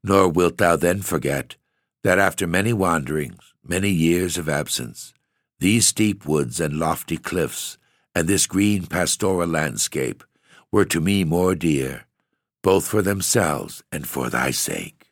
Nor 0.03 0.29
wilt 0.29 0.57
thou 0.57 0.75
then 0.75 1.01
forget 1.01 1.55
that 2.03 2.19
after 2.19 2.47
many 2.47 2.73
wanderings, 2.73 3.54
many 3.67 3.89
years 3.89 4.37
of 4.37 4.47
absence, 4.47 5.13
these 5.59 5.87
steep 5.87 6.25
woods 6.25 6.59
and 6.59 6.79
lofty 6.79 7.17
cliffs, 7.17 7.77
and 8.13 8.27
this 8.27 8.47
green 8.47 8.85
pastoral 8.85 9.47
landscape, 9.47 10.23
were 10.71 10.85
to 10.85 11.01
me 11.01 11.23
more 11.23 11.55
dear, 11.55 12.05
both 12.61 12.87
for 12.87 13.01
themselves 13.01 13.83
and 13.91 14.07
for 14.07 14.29
thy 14.29 14.51
sake. 14.51 15.09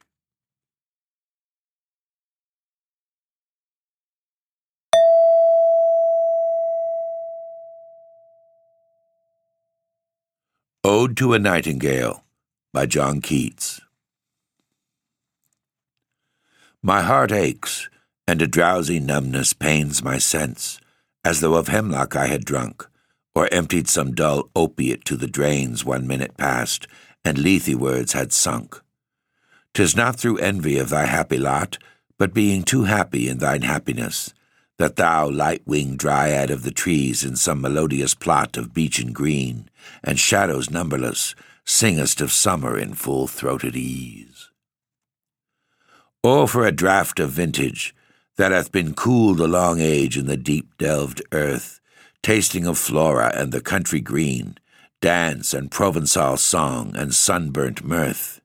Ode 10.85 11.15
to 11.17 11.33
a 11.33 11.39
Nightingale 11.39 12.25
by 12.73 12.85
John 12.85 13.21
Keats. 13.21 13.79
My 16.81 17.01
heart 17.01 17.31
aches, 17.31 17.89
and 18.27 18.41
a 18.41 18.47
drowsy 18.47 18.99
numbness 18.99 19.53
pains 19.53 20.03
my 20.03 20.17
sense, 20.17 20.79
as 21.23 21.39
though 21.39 21.55
of 21.55 21.67
hemlock 21.67 22.15
I 22.15 22.27
had 22.27 22.45
drunk, 22.45 22.87
or 23.35 23.49
emptied 23.51 23.89
some 23.89 24.13
dull 24.13 24.49
opiate 24.55 25.05
to 25.05 25.15
the 25.15 25.27
drains 25.27 25.83
one 25.83 26.07
minute 26.07 26.37
past, 26.37 26.87
and 27.25 27.37
Lethe-wards 27.37 28.13
had 28.13 28.31
sunk. 28.31 28.81
'Tis 29.73 29.95
not 29.95 30.19
through 30.19 30.37
envy 30.37 30.77
of 30.77 30.89
thy 30.89 31.05
happy 31.05 31.37
lot, 31.37 31.77
but 32.17 32.33
being 32.33 32.63
too 32.63 32.83
happy 32.83 33.27
in 33.27 33.39
thine 33.39 33.63
happiness, 33.63 34.33
that 34.77 34.95
thou, 34.95 35.29
light-winged 35.29 35.97
dryad 35.97 36.49
of 36.51 36.63
the 36.63 36.71
trees 36.71 37.23
in 37.23 37.35
some 37.35 37.61
melodious 37.61 38.13
plot 38.13 38.55
of 38.55 38.73
beechen 38.73 39.11
green, 39.13 39.69
and 40.03 40.19
shadows 40.19 40.69
numberless, 40.69 41.35
singest 41.65 42.21
of 42.21 42.31
summer 42.31 42.77
in 42.77 42.93
full-throated 42.93 43.75
ease. 43.75 44.49
Oh, 46.23 46.47
for 46.47 46.65
a 46.65 46.71
draught 46.71 47.19
of 47.19 47.31
vintage 47.31 47.95
that 48.37 48.51
hath 48.51 48.71
been 48.71 48.93
cooled 48.93 49.39
a 49.39 49.47
long 49.47 49.79
age 49.79 50.17
in 50.17 50.25
the 50.25 50.37
deep-delved 50.37 51.21
earth, 51.31 51.79
tasting 52.21 52.65
of 52.65 52.77
flora 52.77 53.31
and 53.35 53.51
the 53.51 53.61
country 53.61 53.99
green, 53.99 54.57
dance 55.01 55.53
and 55.53 55.69
Provençal 55.69 56.39
song 56.39 56.95
and 56.95 57.13
sunburnt 57.13 57.83
mirth. 57.83 58.41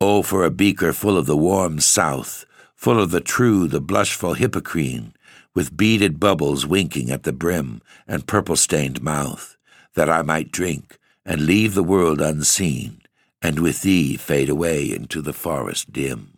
Oh, 0.00 0.22
for 0.22 0.44
a 0.44 0.50
beaker 0.50 0.92
full 0.92 1.16
of 1.16 1.26
the 1.26 1.36
warm 1.36 1.80
south, 1.80 2.44
full 2.74 3.00
of 3.00 3.10
the 3.10 3.20
true, 3.22 3.66
the 3.66 3.80
blushful 3.80 4.34
Hippocrene, 4.34 5.14
with 5.54 5.76
beaded 5.76 6.20
bubbles 6.20 6.66
winking 6.66 7.10
at 7.10 7.22
the 7.22 7.32
brim 7.32 7.80
and 8.06 8.26
purple-stained 8.26 9.02
mouth, 9.02 9.56
that 9.94 10.10
I 10.10 10.22
might 10.22 10.52
drink 10.52 10.98
and 11.24 11.46
leave 11.46 11.74
the 11.74 11.82
world 11.82 12.20
unseen, 12.20 13.00
and 13.40 13.60
with 13.60 13.82
thee 13.82 14.16
fade 14.16 14.50
away 14.50 14.92
into 14.92 15.22
the 15.22 15.32
forest 15.32 15.92
dim. 15.92 16.33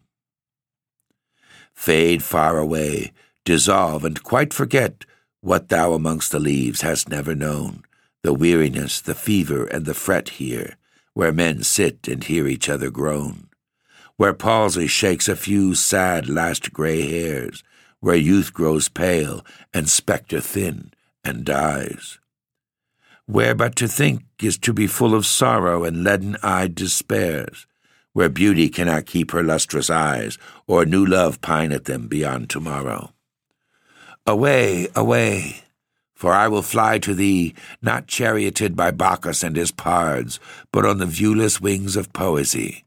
Fade 1.76 2.23
far 2.23 2.59
away, 2.59 3.12
dissolve, 3.45 4.04
and 4.04 4.23
quite 4.23 4.52
forget 4.52 5.04
what 5.40 5.68
thou 5.68 5.92
amongst 5.92 6.33
the 6.33 6.40
leaves 6.40 6.80
hast 6.80 7.09
never 7.09 7.35
known, 7.35 7.85
the 8.23 8.33
weariness, 8.33 9.00
the 9.00 9.14
fever, 9.14 9.66
and 9.66 9.85
the 9.85 9.95
fret 9.95 10.30
here, 10.30 10.76
where 11.14 11.33
men 11.33 11.62
sit 11.62 12.09
and 12.09 12.25
hear 12.25 12.49
each 12.49 12.68
other 12.68 12.90
groan, 12.90 13.49
where 14.16 14.35
palsy 14.35 14.88
shakes 14.88 15.28
a 15.28 15.37
few 15.37 15.75
sad 15.75 16.28
last 16.28 16.73
grey 16.73 17.02
hairs, 17.02 17.62
where 18.00 18.16
youth 18.16 18.52
grows 18.52 18.88
pale 18.88 19.45
and 19.73 19.88
spectre 19.88 20.40
thin 20.40 20.92
and 21.23 21.45
dies. 21.45 22.18
Where 23.26 23.54
but 23.54 23.76
to 23.76 23.87
think 23.87 24.25
is 24.42 24.59
to 24.59 24.73
be 24.73 24.87
full 24.87 25.14
of 25.14 25.26
sorrow 25.26 25.85
and 25.85 26.02
leaden-eyed 26.02 26.75
despairs, 26.75 27.66
where 28.17 28.31
beauty 28.31 28.71
cannot 28.71 29.05
keep 29.05 29.31
her 29.33 29.43
lustrous 29.43 29.91
eyes, 29.91 30.39
or 30.67 30.87
new 30.87 31.05
love 31.05 31.39
pine 31.43 31.71
at 31.71 31.85
them 31.85 32.09
beyond 32.09 32.49
tomorrow. 32.49 33.13
Away, 34.27 34.89
away, 34.97 35.65
for 36.15 36.33
I 36.33 36.49
will 36.49 36.63
fly 36.63 36.99
to 37.01 37.13
thee, 37.13 37.53
not 37.83 38.07
charioted 38.07 38.75
by 38.75 38.91
Bacchus 38.91 39.43
and 39.43 39.55
his 39.55 39.71
pards, 39.71 40.41
but 40.73 40.87
on 40.87 40.97
the 40.97 41.05
viewless 41.05 41.61
wings 41.61 41.95
of 41.95 42.15
poesy, 42.15 42.85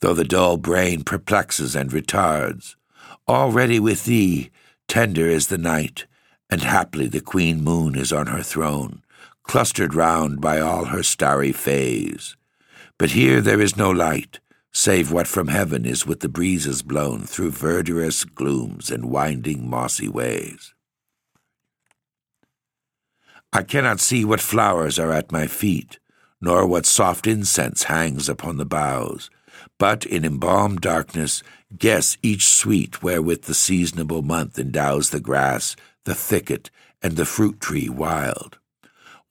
though 0.00 0.12
the 0.12 0.22
dull 0.22 0.58
brain 0.58 1.02
perplexes 1.02 1.74
and 1.74 1.90
retards. 1.90 2.76
Already 3.26 3.80
with 3.80 4.04
thee, 4.04 4.50
tender 4.86 5.28
is 5.28 5.46
the 5.46 5.56
night, 5.56 6.04
and 6.50 6.60
haply 6.62 7.06
the 7.06 7.22
queen 7.22 7.64
moon 7.64 7.96
is 7.96 8.12
on 8.12 8.26
her 8.26 8.42
throne, 8.42 9.02
clustered 9.44 9.94
round 9.94 10.42
by 10.42 10.60
all 10.60 10.84
her 10.84 11.02
starry 11.02 11.52
fays. 11.52 12.36
But 12.98 13.12
here 13.12 13.40
there 13.40 13.62
is 13.62 13.74
no 13.74 13.90
light, 13.90 14.40
save 14.78 15.10
what 15.10 15.26
from 15.26 15.48
heaven 15.48 15.84
is 15.84 16.06
with 16.06 16.20
the 16.20 16.28
breezes 16.28 16.82
blown 16.82 17.22
through 17.22 17.50
verdurous 17.50 18.22
glooms 18.24 18.92
and 18.92 19.10
winding 19.10 19.68
mossy 19.68 20.08
ways. 20.08 20.72
I 23.52 23.64
cannot 23.64 23.98
see 23.98 24.24
what 24.24 24.40
flowers 24.40 24.96
are 24.96 25.10
at 25.10 25.32
my 25.32 25.48
feet, 25.48 25.98
nor 26.40 26.64
what 26.64 26.86
soft 26.86 27.26
incense 27.26 27.84
hangs 27.84 28.28
upon 28.28 28.56
the 28.56 28.64
boughs, 28.64 29.30
but 29.80 30.06
in 30.06 30.24
embalmed 30.24 30.80
darkness 30.80 31.42
guess 31.76 32.16
each 32.22 32.46
sweet 32.46 33.02
wherewith 33.02 33.46
the 33.46 33.54
seasonable 33.54 34.22
month 34.22 34.60
endows 34.60 35.10
the 35.10 35.18
grass, 35.18 35.74
the 36.04 36.14
thicket, 36.14 36.70
and 37.02 37.16
the 37.16 37.26
fruit 37.26 37.60
tree 37.60 37.88
wild. 37.88 38.60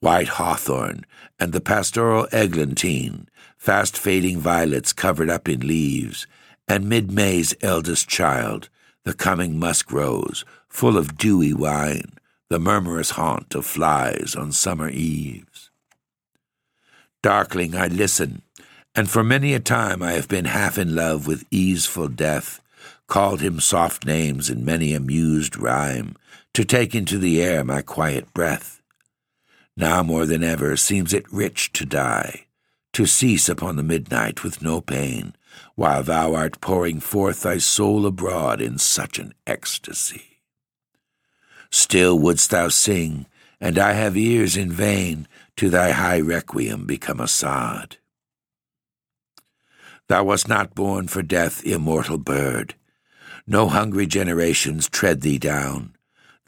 White 0.00 0.28
hawthorn 0.28 1.06
and 1.38 1.52
the 1.52 1.60
pastoral 1.60 2.26
eglantine, 2.32 3.28
fast 3.56 3.96
fading 3.96 4.38
violets 4.40 4.92
covered 4.92 5.30
up 5.30 5.48
in 5.48 5.66
leaves, 5.66 6.26
and 6.66 6.88
mid 6.88 7.10
May's 7.10 7.54
eldest 7.60 8.08
child, 8.08 8.68
the 9.04 9.14
coming 9.14 9.58
musk 9.58 9.90
rose, 9.92 10.44
full 10.68 10.98
of 10.98 11.16
dewy 11.16 11.52
wine, 11.52 12.12
the 12.48 12.58
murmurous 12.58 13.10
haunt 13.10 13.54
of 13.54 13.66
flies 13.66 14.34
on 14.36 14.52
summer 14.52 14.88
eves. 14.88 15.70
Darkling 17.22 17.74
I 17.74 17.88
listen, 17.88 18.42
and 18.94 19.10
for 19.10 19.24
many 19.24 19.54
a 19.54 19.60
time 19.60 20.02
I 20.02 20.12
have 20.12 20.28
been 20.28 20.44
half 20.44 20.78
in 20.78 20.94
love 20.94 21.26
with 21.26 21.44
easeful 21.50 22.08
death, 22.08 22.60
called 23.06 23.40
him 23.40 23.60
soft 23.60 24.04
names 24.04 24.50
in 24.50 24.64
many 24.64 24.92
a 24.92 25.00
mused 25.00 25.56
rhyme, 25.56 26.16
to 26.54 26.64
take 26.64 26.94
into 26.94 27.18
the 27.18 27.42
air 27.42 27.64
my 27.64 27.82
quiet 27.82 28.32
breath. 28.34 28.77
Now 29.78 30.02
more 30.02 30.26
than 30.26 30.42
ever 30.42 30.76
seems 30.76 31.14
it 31.14 31.32
rich 31.32 31.72
to 31.74 31.86
die, 31.86 32.46
to 32.92 33.06
cease 33.06 33.48
upon 33.48 33.76
the 33.76 33.84
midnight 33.84 34.42
with 34.42 34.60
no 34.60 34.80
pain, 34.80 35.36
while 35.76 36.02
thou 36.02 36.34
art 36.34 36.60
pouring 36.60 36.98
forth 36.98 37.42
thy 37.42 37.58
soul 37.58 38.04
abroad 38.04 38.60
in 38.60 38.78
such 38.78 39.20
an 39.20 39.34
ecstasy. 39.46 40.40
Still 41.70 42.18
wouldst 42.18 42.50
thou 42.50 42.70
sing, 42.70 43.26
and 43.60 43.78
I 43.78 43.92
have 43.92 44.16
ears 44.16 44.56
in 44.56 44.72
vain 44.72 45.28
to 45.58 45.70
thy 45.70 45.92
high 45.92 46.18
requiem 46.18 46.84
become 46.84 47.20
a 47.20 47.28
sod. 47.28 47.98
Thou 50.08 50.24
wast 50.24 50.48
not 50.48 50.74
born 50.74 51.06
for 51.06 51.22
death, 51.22 51.64
immortal 51.64 52.18
bird. 52.18 52.74
No 53.46 53.68
hungry 53.68 54.08
generations 54.08 54.88
tread 54.88 55.20
thee 55.20 55.38
down. 55.38 55.94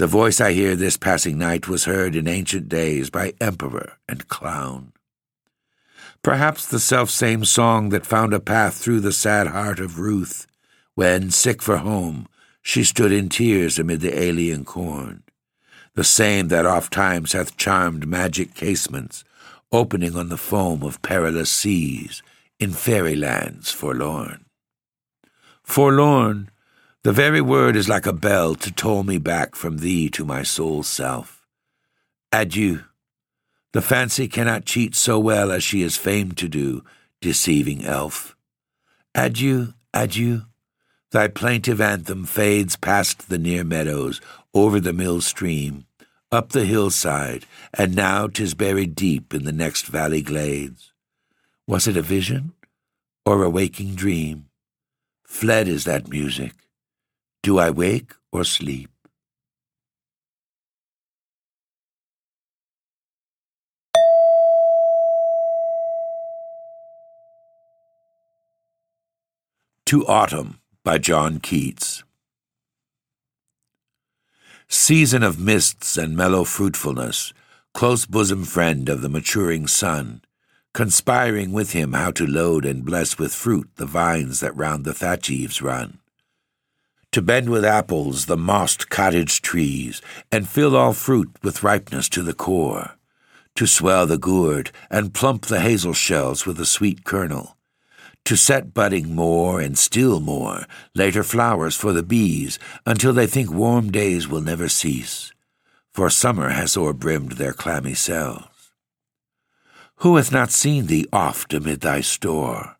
The 0.01 0.07
voice 0.07 0.41
I 0.41 0.53
hear 0.53 0.77
this 0.77 0.97
passing 0.97 1.37
night 1.37 1.69
was 1.69 1.85
heard 1.85 2.17
in 2.17 2.27
ancient 2.27 2.71
days 2.71 3.11
by 3.11 3.35
emperor 3.39 3.99
and 4.09 4.27
clown. 4.29 4.95
Perhaps 6.23 6.65
the 6.65 6.81
self-same 6.81 7.45
song 7.45 7.91
that 7.91 8.07
found 8.07 8.33
a 8.33 8.41
path 8.41 8.77
through 8.77 9.01
the 9.01 9.13
sad 9.13 9.49
heart 9.49 9.79
of 9.79 9.99
Ruth, 9.99 10.47
when, 10.95 11.31
sick 11.31 11.61
for 11.61 11.77
home, 11.77 12.27
she 12.63 12.83
stood 12.83 13.13
in 13.13 13.29
tears 13.29 13.79
amid 13.79 14.01
the 14.01 14.19
alien 14.19 14.65
corn. 14.65 15.23
The 15.93 16.03
same 16.03 16.49
that 16.49 16.65
oft 16.65 16.95
times 16.95 17.35
hath 17.35 17.59
charmed 17.59 18.09
magic 18.09 18.55
casements, 18.55 19.23
opening 19.71 20.17
on 20.17 20.31
the 20.31 20.39
foam 20.39 20.83
of 20.83 21.03
perilous 21.03 21.51
seas, 21.51 22.23
in 22.59 22.73
fairy 22.73 23.17
lands 23.17 23.71
forlorn. 23.71 24.47
Forlorn, 25.63 26.49
the 27.03 27.13
very 27.13 27.41
word 27.41 27.77
is 27.77 27.89
like 27.89 28.05
a 28.05 28.13
bell 28.13 28.55
to 28.55 28.71
toll 28.71 29.03
me 29.03 29.17
back 29.17 29.55
from 29.55 29.79
thee 29.79 30.11
to 30.11 30.25
my 30.25 30.43
soul's 30.43 30.87
self. 30.87 31.47
Adieu. 32.31 32.85
The 33.73 33.81
fancy 33.81 34.29
cannot 34.29 34.67
cheat 34.67 34.95
so 34.95 35.19
well 35.19 35.51
as 35.51 35.65
she 35.65 35.81
is 35.81 35.97
famed 35.97 36.37
to 36.39 36.49
do, 36.49 36.85
deceiving 37.23 37.85
elf. 37.85 38.37
Adieu, 39.15 39.73
adieu. 39.95 40.43
Thy 41.11 41.29
plaintive 41.29 41.81
anthem 41.81 42.25
fades 42.25 42.77
past 42.77 43.29
the 43.29 43.39
near 43.39 43.65
meadows, 43.65 44.21
over 44.53 44.79
the 44.79 44.93
mill 44.93 45.21
stream, 45.21 45.87
up 46.31 46.51
the 46.51 46.67
hillside, 46.67 47.47
and 47.73 47.97
now 47.97 48.27
'tis 48.27 48.55
buried 48.55 48.95
deep 48.95 49.33
in 49.33 49.45
the 49.45 49.53
next 49.53 49.87
valley 49.87 50.23
glades. 50.23 50.93
Was 51.67 51.89
it 51.89 51.97
a 51.97 52.03
vision 52.03 52.53
or 53.25 53.43
a 53.43 53.51
waking 53.51 53.95
dream? 53.95 54.47
Fled 55.25 55.67
is 55.67 55.85
that 55.85 56.09
music. 56.09 56.53
Do 57.43 57.59
I 57.59 57.71
wake 57.71 58.13
or 58.31 58.45
sleep? 58.45 58.91
To 69.87 70.07
Autumn 70.07 70.61
by 70.85 70.99
John 70.99 71.41
Keats. 71.41 72.05
Season 74.69 75.23
of 75.23 75.41
mists 75.41 75.97
and 75.97 76.15
mellow 76.15 76.45
fruitfulness, 76.45 77.33
close 77.73 78.05
bosom 78.05 78.45
friend 78.45 78.91
of 78.91 79.01
the 79.01 79.09
maturing 79.09 79.67
sun, 79.67 80.21
conspiring 80.75 81.53
with 81.53 81.73
him 81.73 81.95
how 81.95 82.11
to 82.11 82.27
load 82.27 82.67
and 82.67 82.85
bless 82.85 83.19
with 83.19 83.33
fruit 83.33 83.71
the 83.77 83.87
vines 83.87 84.41
that 84.41 84.55
round 84.55 84.85
the 84.85 84.93
thatch 84.93 85.31
eaves 85.31 85.63
run. 85.63 86.01
To 87.13 87.23
bend 87.23 87.51
with 87.51 87.65
apples 87.65 88.27
the 88.27 88.37
mossed 88.37 88.89
cottage 88.89 89.43
trees, 89.43 90.01
and 90.31 90.49
fill 90.49 90.77
all 90.77 90.93
fruit 90.93 91.31
with 91.43 91.63
ripeness 91.63 92.09
to 92.11 92.23
the 92.23 92.35
core. 92.35 92.93
To 93.57 93.67
swell 93.67 94.07
the 94.07 94.19
gourd, 94.19 94.71
and 94.91 95.13
plump 95.13 95.47
the 95.47 95.61
hazel 95.61 95.93
shells 95.93 96.47
with 96.47 96.61
a 96.61 96.67
sweet 96.67 97.05
kernel 97.05 97.57
to 98.25 98.37
set 98.37 98.75
budding 98.75 99.15
more 99.15 99.61
and 99.61 99.79
still 99.79 100.21
more, 100.21 100.65
later 100.95 101.23
flowers 101.23 101.77
for 101.77 101.93
the 101.93 102.03
bees, 102.03 102.59
until 102.87 103.13
they 103.13 103.27
think 103.27 103.51
warm 103.51 103.91
days 103.91 104.29
will 104.29 104.41
never 104.41 104.69
cease, 104.69 105.33
for 105.93 106.09
summer 106.11 106.51
has 106.51 106.77
o'erbrimmed 106.77 107.35
their 107.35 107.53
clammy 107.53 107.95
cells. 107.95 108.45
Who 109.97 110.17
hath 110.17 110.33
not 110.33 110.51
seen 110.51 110.87
thee 110.87 111.07
oft 111.13 111.53
amid 111.53 111.81
thy 111.81 112.01
store? 112.01 112.77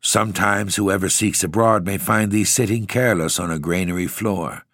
Sometimes 0.00 0.76
whoever 0.76 1.08
seeks 1.08 1.42
abroad 1.42 1.84
may 1.84 1.98
find 1.98 2.30
thee 2.30 2.44
sitting 2.44 2.86
careless 2.86 3.38
on 3.38 3.50
a 3.50 3.58
granary 3.58 4.06
floor, 4.06 4.64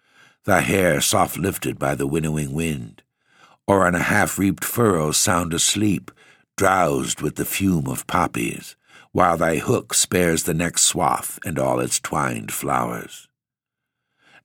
thy 0.45 0.61
hair 0.61 1.01
soft 1.01 1.37
lifted 1.37 1.79
by 1.79 1.95
the 1.95 2.07
winnowing 2.07 2.53
wind, 2.53 3.01
or 3.67 3.85
on 3.87 3.95
a 3.95 4.03
half 4.03 4.37
reaped 4.37 4.63
furrow 4.63 5.11
sound 5.11 5.53
asleep, 5.53 6.11
drowsed 6.55 7.21
with 7.21 7.35
the 7.35 7.45
fume 7.45 7.87
of 7.87 8.07
poppies, 8.07 8.75
while 9.11 9.37
thy 9.37 9.57
hook 9.57 9.93
spares 9.93 10.43
the 10.43 10.53
next 10.53 10.83
swath 10.83 11.39
and 11.43 11.57
all 11.57 11.79
its 11.79 11.99
twined 11.99 12.51
flowers. 12.51 13.27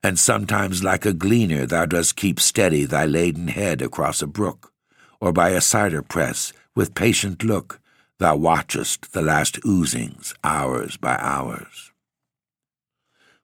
And 0.03 0.19
sometimes 0.19 0.83
like 0.83 1.05
a 1.05 1.13
gleaner 1.13 1.67
thou 1.67 1.85
dost 1.85 2.17
keep 2.17 2.41
steady 2.41 2.87
thy 2.87 3.05
laden 3.05 3.49
head 3.49 3.83
across 3.83 4.23
a 4.23 4.27
brook, 4.27 4.73
or 5.21 5.33
by 5.33 5.51
a 5.51 5.61
cider 5.61 6.03
press, 6.03 6.55
with 6.75 6.95
patient 6.95 7.45
look, 7.45 7.81
thou 8.21 8.37
watchest 8.37 9.13
the 9.13 9.23
last 9.23 9.59
oozings 9.67 10.33
hours 10.45 10.97
by 10.97 11.17
hours. 11.19 11.91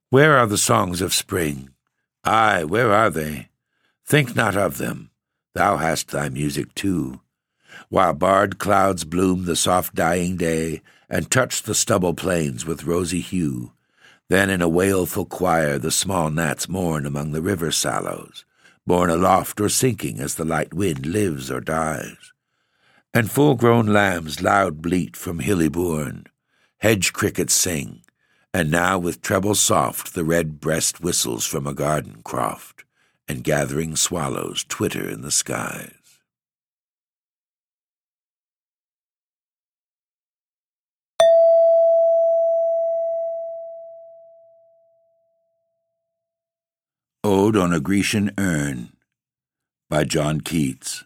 Where 0.09 0.39
are 0.39 0.47
the 0.47 0.57
songs 0.57 1.03
of 1.03 1.13
spring? 1.13 1.71
Ay, 2.23 2.63
where 2.63 2.93
are 2.93 3.11
they? 3.11 3.49
Think 4.05 4.37
not 4.37 4.57
of 4.57 4.79
them. 4.79 5.11
Thou 5.55 5.79
hast 5.79 6.13
thy 6.13 6.29
music 6.29 6.73
too 6.77 7.21
while 7.89 8.13
barred 8.13 8.59
clouds 8.59 9.05
bloom 9.05 9.45
the 9.45 9.57
soft 9.57 9.95
dying 9.95 10.37
day 10.37 10.83
and 11.09 11.31
touch 11.31 11.63
the 11.63 11.75
stubble 11.75 12.15
plains 12.15 12.67
with 12.67 12.85
rosy 12.85 13.21
hue. 13.21 13.73
Then 14.29 14.51
in 14.51 14.61
a 14.61 14.69
wailful 14.69 15.27
choir 15.27 15.79
the 15.79 15.91
small 15.91 16.31
gnats 16.31 16.69
mourn 16.69 17.07
among 17.07 17.33
the 17.33 17.43
river 17.43 17.71
sallows, 17.71 18.45
borne 18.87 19.11
aloft 19.11 19.61
or 19.61 19.69
sinking 19.69 20.19
as 20.19 20.35
the 20.35 20.45
light 20.45 20.75
wind 20.75 21.07
lives 21.07 21.51
or 21.51 21.61
dies. 21.61 22.33
And 23.17 23.31
full-grown 23.31 23.87
lambs 23.87 24.43
loud 24.43 24.83
bleat 24.83 25.17
from 25.17 25.39
hilly 25.39 25.71
bourne, 25.71 26.27
hedge 26.81 27.15
crickets 27.15 27.55
sing, 27.55 28.03
and 28.53 28.71
now 28.71 28.99
with 28.99 29.23
treble 29.23 29.55
soft 29.55 30.13
the 30.13 30.23
red 30.23 30.61
breast 30.61 31.01
whistles 31.01 31.47
from 31.47 31.67
a 31.67 31.73
garden 31.73 32.21
croft, 32.23 32.85
and 33.27 33.43
gathering 33.43 33.97
swallows 33.97 34.67
twitter 34.69 35.09
in 35.09 35.23
the 35.23 35.31
skies. 35.31 35.95
Ode 47.25 47.57
on 47.57 47.73
a 47.73 47.81
Grecian 47.81 48.31
Urn 48.37 48.93
by 49.89 50.05
John 50.05 50.43
Keats. 50.43 51.05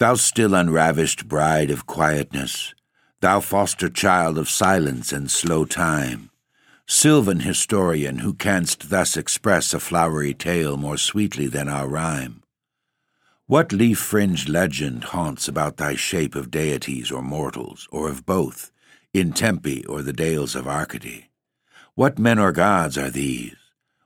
Thou 0.00 0.14
still 0.14 0.54
unravished 0.54 1.28
bride 1.28 1.70
of 1.70 1.84
quietness, 1.84 2.74
thou 3.20 3.40
foster 3.40 3.90
child 3.90 4.38
of 4.38 4.48
silence 4.48 5.12
and 5.12 5.30
slow 5.30 5.66
time, 5.66 6.30
sylvan 6.86 7.40
historian 7.40 8.20
who 8.20 8.32
canst 8.32 8.88
thus 8.88 9.18
express 9.18 9.74
a 9.74 9.78
flowery 9.78 10.32
tale 10.32 10.78
more 10.78 10.96
sweetly 10.96 11.48
than 11.48 11.68
our 11.68 11.86
rhyme. 11.86 12.42
What 13.46 13.72
leaf 13.72 13.98
fringed 13.98 14.48
legend 14.48 15.04
haunts 15.04 15.48
about 15.48 15.76
thy 15.76 15.96
shape 15.96 16.34
of 16.34 16.50
deities 16.50 17.12
or 17.12 17.20
mortals, 17.20 17.86
or 17.92 18.08
of 18.08 18.24
both, 18.24 18.70
in 19.12 19.34
Tempe 19.34 19.84
or 19.84 20.00
the 20.00 20.14
dales 20.14 20.56
of 20.56 20.66
Arcady? 20.66 21.28
What 21.94 22.18
men 22.18 22.38
or 22.38 22.52
gods 22.52 22.96
are 22.96 23.10
these? 23.10 23.54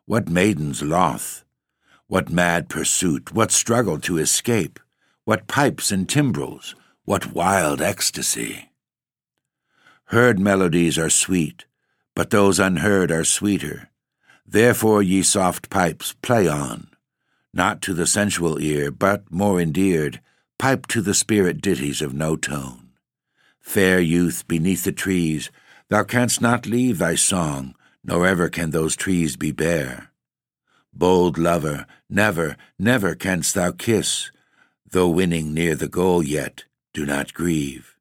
What 0.06 0.28
maidens 0.28 0.82
loth? 0.82 1.44
What 2.08 2.30
mad 2.30 2.68
pursuit? 2.68 3.32
What 3.32 3.52
struggle 3.52 4.00
to 4.00 4.18
escape? 4.18 4.80
What 5.26 5.46
pipes 5.46 5.90
and 5.90 6.06
timbrels? 6.06 6.74
What 7.06 7.32
wild 7.32 7.80
ecstasy? 7.80 8.68
Heard 10.08 10.38
melodies 10.38 10.98
are 10.98 11.08
sweet, 11.08 11.64
but 12.14 12.28
those 12.28 12.58
unheard 12.58 13.10
are 13.10 13.24
sweeter. 13.24 13.88
Therefore, 14.46 15.02
ye 15.02 15.22
soft 15.22 15.70
pipes, 15.70 16.14
play 16.20 16.46
on, 16.46 16.88
not 17.54 17.80
to 17.82 17.94
the 17.94 18.06
sensual 18.06 18.60
ear, 18.60 18.90
but, 18.90 19.24
more 19.30 19.58
endeared, 19.58 20.20
pipe 20.58 20.86
to 20.88 21.00
the 21.00 21.14
spirit 21.14 21.62
ditties 21.62 22.02
of 22.02 22.12
no 22.12 22.36
tone. 22.36 22.90
Fair 23.60 24.00
youth, 24.00 24.46
beneath 24.46 24.84
the 24.84 24.92
trees, 24.92 25.50
thou 25.88 26.04
canst 26.04 26.42
not 26.42 26.66
leave 26.66 26.98
thy 26.98 27.14
song, 27.14 27.74
nor 28.04 28.26
ever 28.26 28.50
can 28.50 28.72
those 28.72 28.94
trees 28.94 29.38
be 29.38 29.52
bare. 29.52 30.10
Bold 30.92 31.38
lover, 31.38 31.86
never, 32.10 32.58
never 32.78 33.14
canst 33.14 33.54
thou 33.54 33.72
kiss, 33.72 34.30
though 34.94 35.08
winning 35.08 35.52
near 35.52 35.74
the 35.74 35.88
goal 35.88 36.22
yet, 36.22 36.66
do 36.92 37.04
not 37.04 37.34
grieve. 37.34 37.96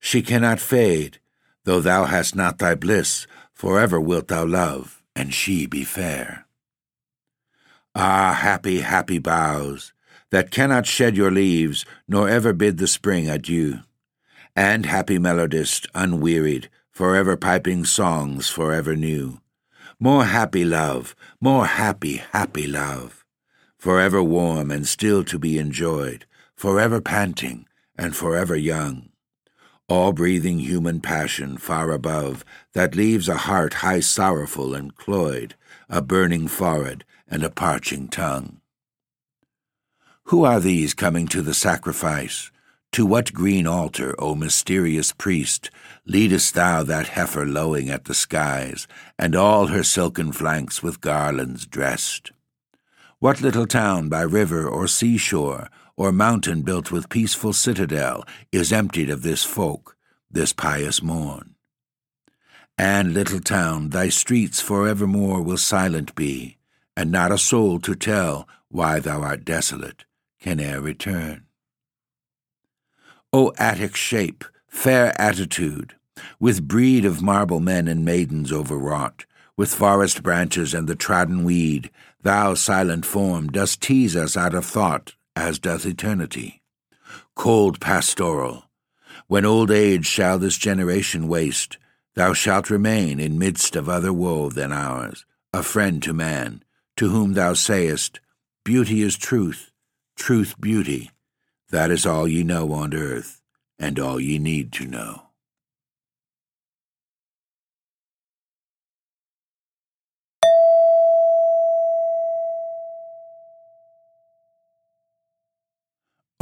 She 0.00 0.22
cannot 0.22 0.58
fade, 0.58 1.18
though 1.64 1.82
thou 1.82 2.06
hast 2.06 2.34
not 2.34 2.56
thy 2.56 2.74
bliss, 2.74 3.26
forever 3.52 4.00
wilt 4.00 4.28
thou 4.28 4.46
love, 4.46 5.02
and 5.14 5.34
she 5.34 5.66
be 5.66 5.84
fair. 5.84 6.46
Ah, 7.94 8.32
happy, 8.32 8.80
happy 8.80 9.18
boughs, 9.18 9.92
that 10.30 10.50
cannot 10.50 10.86
shed 10.86 11.14
your 11.14 11.30
leaves, 11.30 11.84
nor 12.08 12.26
ever 12.26 12.54
bid 12.54 12.78
the 12.78 12.86
spring 12.86 13.28
adieu. 13.28 13.80
And 14.56 14.86
happy 14.86 15.18
melodist, 15.18 15.88
unwearied, 15.94 16.70
forever 16.90 17.36
piping 17.36 17.84
songs 17.84 18.48
forever 18.48 18.96
new. 18.96 19.42
More 19.98 20.24
happy 20.24 20.64
love, 20.64 21.14
more 21.38 21.66
happy, 21.66 22.22
happy 22.32 22.66
love, 22.66 23.26
forever 23.76 24.22
warm 24.22 24.70
and 24.70 24.88
still 24.88 25.22
to 25.24 25.38
be 25.38 25.58
enjoyed, 25.58 26.24
forever 26.60 27.00
panting 27.00 27.66
and 27.96 28.14
forever 28.14 28.54
young. 28.54 29.08
All 29.88 30.12
breathing 30.12 30.58
human 30.58 31.00
passion 31.00 31.56
far 31.56 31.90
above, 31.90 32.44
that 32.74 32.94
leaves 32.94 33.30
a 33.30 33.48
heart 33.48 33.72
high 33.80 34.00
sorrowful 34.00 34.74
and 34.74 34.94
cloyed, 34.94 35.54
a 35.88 36.02
burning 36.02 36.48
forehead 36.48 37.02
and 37.26 37.42
a 37.42 37.48
parching 37.48 38.08
tongue. 38.08 38.60
Who 40.24 40.44
are 40.44 40.60
these 40.60 40.92
coming 40.92 41.28
to 41.28 41.40
the 41.40 41.54
sacrifice? 41.54 42.50
To 42.92 43.06
what 43.06 43.32
green 43.32 43.66
altar, 43.66 44.14
O 44.18 44.34
mysterious 44.34 45.12
priest, 45.12 45.70
leadest 46.04 46.52
thou 46.52 46.82
that 46.82 47.08
heifer 47.16 47.46
lowing 47.46 47.88
at 47.88 48.04
the 48.04 48.14
skies, 48.14 48.86
and 49.18 49.34
all 49.34 49.68
her 49.68 49.82
silken 49.82 50.30
flanks 50.30 50.82
with 50.82 51.00
garlands 51.00 51.64
dressed? 51.64 52.32
What 53.20 53.42
little 53.42 53.66
town 53.66 54.08
by 54.08 54.22
river 54.22 54.66
or 54.66 54.88
seashore, 54.88 55.68
or 55.94 56.10
mountain 56.10 56.62
built 56.62 56.90
with 56.90 57.10
peaceful 57.10 57.52
citadel, 57.52 58.24
is 58.50 58.72
emptied 58.72 59.10
of 59.10 59.20
this 59.20 59.44
folk, 59.44 59.94
this 60.30 60.54
pious 60.54 61.02
morn? 61.02 61.54
And, 62.78 63.12
little 63.12 63.40
town, 63.40 63.90
thy 63.90 64.08
streets 64.08 64.62
for 64.62 64.88
evermore 64.88 65.42
will 65.42 65.58
silent 65.58 66.14
be, 66.14 66.56
and 66.96 67.12
not 67.12 67.30
a 67.30 67.36
soul 67.36 67.78
to 67.80 67.94
tell 67.94 68.48
why 68.68 69.00
thou 69.00 69.20
art 69.20 69.44
desolate 69.44 70.06
can 70.40 70.58
e'er 70.58 70.80
return. 70.80 71.44
O 73.34 73.52
Attic 73.58 73.96
shape, 73.96 74.46
fair 74.66 75.12
attitude, 75.20 75.94
with 76.38 76.66
breed 76.66 77.04
of 77.04 77.20
marble 77.20 77.60
men 77.60 77.86
and 77.86 78.02
maidens 78.02 78.50
overwrought, 78.50 79.26
with 79.58 79.74
forest 79.74 80.22
branches 80.22 80.72
and 80.72 80.88
the 80.88 80.96
trodden 80.96 81.44
weed, 81.44 81.90
thou 82.22 82.54
silent 82.54 83.06
form 83.06 83.48
dost 83.48 83.80
tease 83.80 84.16
us 84.16 84.36
out 84.36 84.54
of 84.54 84.64
thought, 84.64 85.14
as 85.34 85.58
doth 85.58 85.86
eternity. 85.86 86.62
Cold 87.34 87.80
pastoral, 87.80 88.64
when 89.26 89.44
old 89.44 89.70
age 89.70 90.06
shall 90.06 90.38
this 90.38 90.56
generation 90.56 91.28
waste, 91.28 91.78
thou 92.14 92.32
shalt 92.32 92.68
remain 92.68 93.20
in 93.20 93.38
midst 93.38 93.76
of 93.76 93.88
other 93.88 94.12
woe 94.12 94.50
than 94.50 94.72
ours, 94.72 95.24
a 95.52 95.62
friend 95.62 96.02
to 96.02 96.12
man, 96.12 96.62
to 96.96 97.08
whom 97.08 97.34
thou 97.34 97.54
sayest, 97.54 98.20
Beauty 98.64 99.02
is 99.02 99.16
truth, 99.16 99.70
truth 100.16 100.60
beauty, 100.60 101.10
that 101.70 101.90
is 101.90 102.04
all 102.04 102.28
ye 102.28 102.42
know 102.42 102.72
on 102.72 102.92
earth, 102.92 103.40
and 103.78 103.98
all 103.98 104.20
ye 104.20 104.38
need 104.38 104.72
to 104.72 104.84
know. 104.84 105.29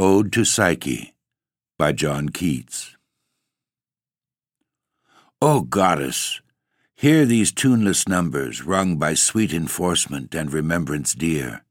Ode 0.01 0.31
to 0.31 0.45
Psyche 0.45 1.13
by 1.77 1.91
John 1.91 2.29
Keats. 2.29 2.95
O 5.41 5.61
goddess, 5.61 6.39
hear 6.95 7.25
these 7.25 7.51
tuneless 7.51 8.07
numbers 8.07 8.63
rung 8.63 8.95
by 8.95 9.13
sweet 9.13 9.53
enforcement 9.53 10.33
and 10.33 10.53
remembrance 10.53 11.13
dear 11.13 11.65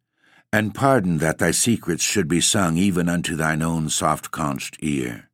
and 0.53 0.75
pardon 0.75 1.19
that 1.19 1.39
thy 1.39 1.53
secrets 1.53 2.03
should 2.03 2.29
be 2.29 2.43
sung 2.43 2.77
even 2.77 3.09
unto 3.09 3.35
thine 3.35 3.63
own 3.63 3.89
soft 3.89 4.31
conched 4.31 4.77
ear. 4.81 5.31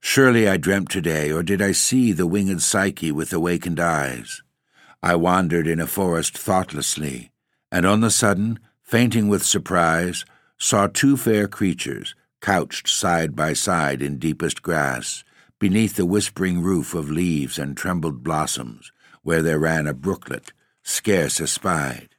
Surely 0.00 0.48
I 0.48 0.56
dreamt 0.56 0.90
today, 0.90 1.30
or 1.30 1.42
did 1.42 1.60
I 1.60 1.72
see 1.72 2.12
the 2.12 2.26
winged 2.26 2.62
Psyche 2.62 3.12
with 3.12 3.32
awakened 3.32 3.80
eyes? 3.80 4.42
I 5.02 5.16
wandered 5.16 5.66
in 5.66 5.80
a 5.80 5.86
forest 5.86 6.36
thoughtlessly, 6.36 7.30
and 7.70 7.84
on 7.84 8.00
the 8.00 8.10
sudden, 8.10 8.58
fainting 8.82 9.28
with 9.28 9.42
surprise, 9.42 10.24
saw 10.58 10.86
two 10.86 11.16
fair 11.16 11.46
creatures, 11.46 12.14
couched 12.40 12.88
side 12.88 13.36
by 13.36 13.52
side 13.52 14.00
in 14.00 14.18
deepest 14.18 14.62
grass, 14.62 15.24
beneath 15.58 15.96
the 15.96 16.06
whispering 16.06 16.62
roof 16.62 16.94
of 16.94 17.10
leaves 17.10 17.58
and 17.58 17.76
trembled 17.76 18.22
blossoms, 18.22 18.92
where 19.22 19.42
there 19.42 19.58
ran 19.58 19.86
a 19.86 19.94
brooklet, 19.94 20.52
scarce 20.82 21.40
espied. 21.40 22.10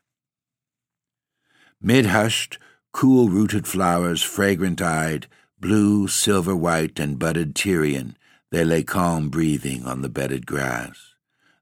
Mid 1.82 2.08
hushed, 2.08 2.58
cool 2.92 3.30
rooted 3.30 3.68
flowers, 3.68 4.24
fragrant 4.24 4.82
eyed, 4.82 5.28
blue, 5.60 6.08
silver 6.08 6.56
white, 6.56 7.00
and 7.00 7.20
budded 7.20 7.56
Tyrian, 7.56 8.18
they 8.52 8.64
lay 8.64 8.84
calm 8.84 9.30
breathing 9.30 9.86
on 9.86 10.02
the 10.02 10.10
bedded 10.10 10.46
grass. 10.46 11.14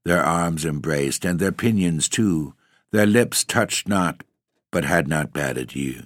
Their 0.03 0.23
arms 0.23 0.65
embraced, 0.65 1.25
and 1.25 1.39
their 1.39 1.51
pinions 1.51 2.07
too, 2.07 2.53
their 2.91 3.05
lips 3.05 3.43
touched 3.43 3.87
not, 3.87 4.23
but 4.71 4.85
had 4.85 5.07
not 5.07 5.33
bade 5.33 5.57
adieu 5.57 6.03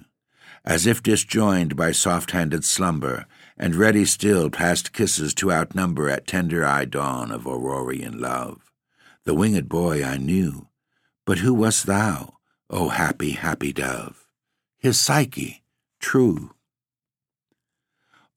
as 0.64 0.86
if 0.86 1.02
disjoined 1.02 1.76
by 1.76 1.92
soft 1.92 2.32
handed 2.32 2.64
slumber, 2.64 3.26
and 3.56 3.74
ready 3.74 4.04
still 4.04 4.50
past 4.50 4.92
kisses 4.92 5.34
to 5.34 5.52
outnumber 5.52 6.08
at 6.08 6.26
tender 6.26 6.64
eye 6.64 6.84
dawn 6.84 7.30
of 7.30 7.46
Aurorian 7.46 8.20
love. 8.20 8.70
The 9.24 9.34
winged 9.34 9.68
boy 9.68 10.04
I 10.04 10.16
knew, 10.16 10.68
but 11.26 11.38
who 11.38 11.54
wast 11.54 11.86
thou, 11.86 12.38
O 12.68 12.88
happy, 12.88 13.32
happy 13.32 13.72
dove? 13.72 14.26
His 14.78 14.98
Psyche, 14.98 15.62
true. 15.98 16.52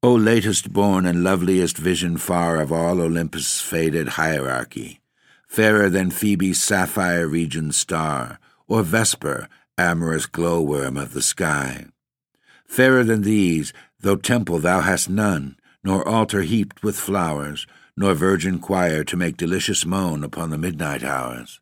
O 0.02 0.14
latest 0.14 0.74
born 0.74 1.06
and 1.06 1.24
loveliest 1.24 1.78
vision 1.78 2.18
far 2.18 2.60
of 2.60 2.72
all 2.72 3.00
Olympus' 3.00 3.62
faded 3.62 4.10
hierarchy, 4.10 5.00
fairer 5.48 5.90
than 5.90 6.12
Phoebe's 6.12 6.62
sapphire 6.62 7.28
region 7.28 7.72
star, 7.72 8.40
or 8.68 8.84
Vesper, 8.84 9.48
amorous 9.78 10.26
glowworm 10.26 10.98
of 10.98 11.14
the 11.14 11.22
sky. 11.22 11.86
Fairer 12.74 13.04
than 13.04 13.22
these, 13.22 13.72
though 14.00 14.16
temple 14.16 14.58
thou 14.58 14.82
hast 14.82 15.08
none, 15.08 15.58
nor 15.84 16.08
altar 16.08 16.42
heaped 16.42 16.82
with 16.82 16.96
flowers, 16.96 17.68
nor 17.96 18.16
virgin 18.16 18.58
choir 18.58 19.04
to 19.04 19.16
make 19.16 19.38
delicious 19.38 19.86
moan 19.86 20.24
upon 20.24 20.50
the 20.50 20.58
midnight 20.58 21.04
hours. 21.04 21.62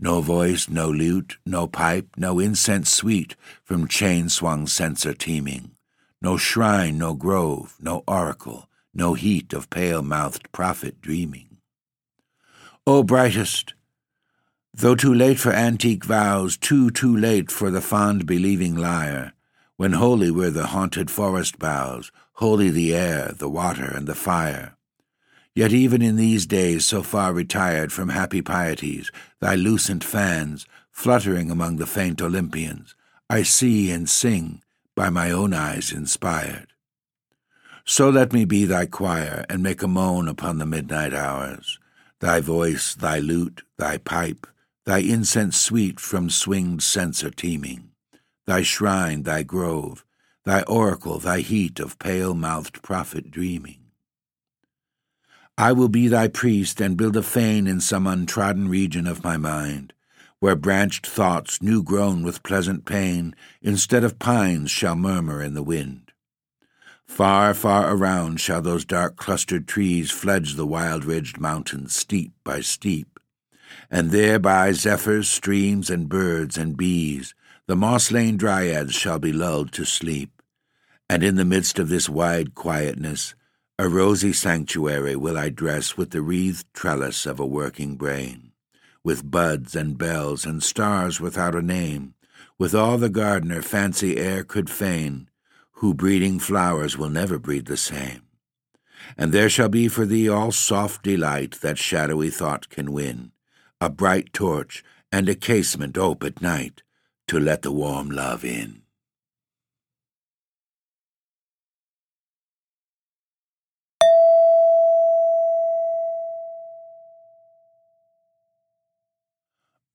No 0.00 0.22
voice, 0.22 0.66
no 0.66 0.88
lute, 0.88 1.36
no 1.44 1.66
pipe, 1.66 2.06
no 2.16 2.38
incense 2.38 2.90
sweet 2.90 3.36
from 3.64 3.86
chain 3.86 4.30
swung 4.30 4.66
censer 4.66 5.12
teeming. 5.12 5.72
No 6.22 6.38
shrine, 6.38 6.96
no 6.96 7.12
grove, 7.12 7.76
no 7.78 8.02
oracle, 8.08 8.66
no 8.94 9.12
heat 9.12 9.52
of 9.52 9.68
pale 9.68 10.00
mouthed 10.00 10.50
prophet 10.52 11.02
dreaming. 11.02 11.58
O 12.86 13.02
brightest, 13.02 13.74
though 14.72 14.94
too 14.94 15.12
late 15.12 15.38
for 15.38 15.52
antique 15.52 16.06
vows, 16.06 16.56
too, 16.56 16.90
too 16.90 17.14
late 17.14 17.50
for 17.50 17.70
the 17.70 17.82
fond 17.82 18.24
believing 18.24 18.74
lyre, 18.74 19.34
when 19.76 19.92
holy 19.92 20.30
were 20.30 20.50
the 20.50 20.68
haunted 20.68 21.10
forest 21.10 21.58
boughs, 21.58 22.10
holy 22.34 22.70
the 22.70 22.94
air, 22.94 23.32
the 23.36 23.48
water, 23.48 23.84
and 23.94 24.06
the 24.06 24.14
fire. 24.14 24.76
Yet 25.54 25.72
even 25.72 26.02
in 26.02 26.16
these 26.16 26.46
days 26.46 26.84
so 26.84 27.02
far 27.02 27.32
retired 27.32 27.92
from 27.92 28.10
happy 28.10 28.42
pieties, 28.42 29.10
thy 29.40 29.54
lucent 29.54 30.02
fans, 30.02 30.66
fluttering 30.90 31.50
among 31.50 31.76
the 31.76 31.86
faint 31.86 32.22
Olympians, 32.22 32.94
I 33.28 33.42
see 33.42 33.90
and 33.90 34.08
sing, 34.08 34.62
by 34.94 35.10
my 35.10 35.30
own 35.30 35.52
eyes 35.52 35.92
inspired. 35.92 36.68
So 37.84 38.08
let 38.08 38.32
me 38.32 38.44
be 38.44 38.64
thy 38.64 38.86
choir, 38.86 39.44
and 39.48 39.62
make 39.62 39.82
a 39.82 39.88
moan 39.88 40.26
upon 40.26 40.58
the 40.58 40.66
midnight 40.66 41.14
hours, 41.14 41.78
thy 42.20 42.40
voice, 42.40 42.94
thy 42.94 43.18
lute, 43.18 43.62
thy 43.76 43.98
pipe, 43.98 44.46
thy 44.84 44.98
incense 44.98 45.58
sweet 45.58 46.00
from 46.00 46.30
swinged 46.30 46.82
censer 46.82 47.30
teeming 47.30 47.90
thy 48.46 48.62
shrine, 48.62 49.24
thy 49.24 49.42
grove, 49.42 50.04
thy 50.44 50.62
oracle, 50.62 51.18
thy 51.18 51.40
heat 51.40 51.80
of 51.80 51.98
pale 51.98 52.34
mouthed 52.34 52.80
prophet 52.82 53.30
dreaming. 53.30 53.80
I 55.58 55.72
will 55.72 55.88
be 55.88 56.06
thy 56.06 56.28
priest 56.28 56.80
and 56.80 56.96
build 56.96 57.16
a 57.16 57.22
fane 57.22 57.66
in 57.66 57.80
some 57.80 58.06
untrodden 58.06 58.68
region 58.68 59.06
of 59.06 59.24
my 59.24 59.36
mind, 59.36 59.92
where 60.38 60.54
branched 60.54 61.06
thoughts, 61.06 61.62
new 61.62 61.82
grown 61.82 62.22
with 62.22 62.42
pleasant 62.42 62.84
pain, 62.84 63.34
instead 63.62 64.04
of 64.04 64.18
pines 64.18 64.70
shall 64.70 64.94
murmur 64.94 65.42
in 65.42 65.54
the 65.54 65.62
wind. 65.62 66.12
Far, 67.06 67.54
far 67.54 67.94
around 67.94 68.40
shall 68.40 68.60
those 68.60 68.84
dark 68.84 69.16
clustered 69.16 69.66
trees 69.66 70.10
fledge 70.10 70.54
the 70.54 70.66
wild 70.66 71.04
ridged 71.04 71.38
mountains 71.38 71.96
steep 71.96 72.32
by 72.44 72.60
steep, 72.60 73.18
and 73.90 74.10
there 74.10 74.38
by 74.38 74.72
zephyrs, 74.72 75.28
streams, 75.28 75.88
and 75.88 76.08
birds 76.08 76.58
and 76.58 76.76
bees 76.76 77.34
the 77.68 77.76
moss-lain 77.76 78.36
dryads 78.36 78.94
shall 78.94 79.18
be 79.18 79.32
lulled 79.32 79.72
to 79.72 79.84
sleep, 79.84 80.40
and 81.10 81.24
in 81.24 81.34
the 81.34 81.44
midst 81.44 81.80
of 81.80 81.88
this 81.88 82.08
wide 82.08 82.54
quietness, 82.54 83.34
a 83.78 83.88
rosy 83.88 84.32
sanctuary 84.32 85.16
will 85.16 85.36
I 85.36 85.48
dress 85.48 85.96
with 85.96 86.10
the 86.10 86.22
wreathed 86.22 86.66
trellis 86.72 87.26
of 87.26 87.40
a 87.40 87.46
working 87.46 87.96
brain, 87.96 88.52
with 89.02 89.30
buds 89.30 89.74
and 89.74 89.98
bells 89.98 90.46
and 90.46 90.62
stars 90.62 91.20
without 91.20 91.56
a 91.56 91.62
name, 91.62 92.14
with 92.56 92.74
all 92.74 92.98
the 92.98 93.10
gardener 93.10 93.62
fancy 93.62 94.16
e'er 94.16 94.44
could 94.44 94.70
feign, 94.70 95.28
who 95.72 95.92
breeding 95.92 96.38
flowers 96.38 96.96
will 96.96 97.10
never 97.10 97.38
breed 97.38 97.66
the 97.66 97.76
same. 97.76 98.22
And 99.18 99.32
there 99.32 99.50
shall 99.50 99.68
be 99.68 99.88
for 99.88 100.06
thee 100.06 100.28
all 100.28 100.52
soft 100.52 101.02
delight 101.02 101.60
that 101.60 101.78
shadowy 101.78 102.30
thought 102.30 102.68
can 102.68 102.92
win, 102.92 103.32
a 103.80 103.90
bright 103.90 104.32
torch 104.32 104.84
and 105.12 105.28
a 105.28 105.34
casement 105.34 105.98
ope 105.98 106.24
at 106.24 106.40
night, 106.40 106.82
to 107.28 107.40
let 107.40 107.62
the 107.62 107.72
warm 107.72 108.10
love 108.10 108.44
in. 108.44 108.82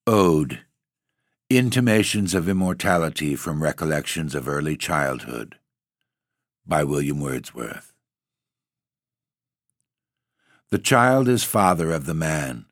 Ode 0.07 0.59
Intimations 1.49 2.33
of 2.33 2.49
Immortality 2.49 3.35
from 3.35 3.63
Recollections 3.63 4.35
of 4.35 4.47
Early 4.47 4.75
Childhood 4.75 5.57
by 6.65 6.83
William 6.83 7.19
Wordsworth. 7.19 7.93
The 10.69 10.79
child 10.79 11.27
is 11.27 11.43
father 11.43 11.91
of 11.91 12.05
the 12.05 12.13
man 12.13 12.65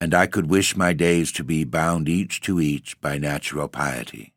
and 0.00 0.14
I 0.14 0.26
could 0.26 0.48
wish 0.48 0.76
my 0.76 0.92
days 0.92 1.30
to 1.32 1.44
be 1.44 1.64
bound 1.64 2.08
each 2.08 2.40
to 2.42 2.60
each 2.60 3.00
by 3.00 3.18
natural 3.18 3.68
piety. 3.68 4.34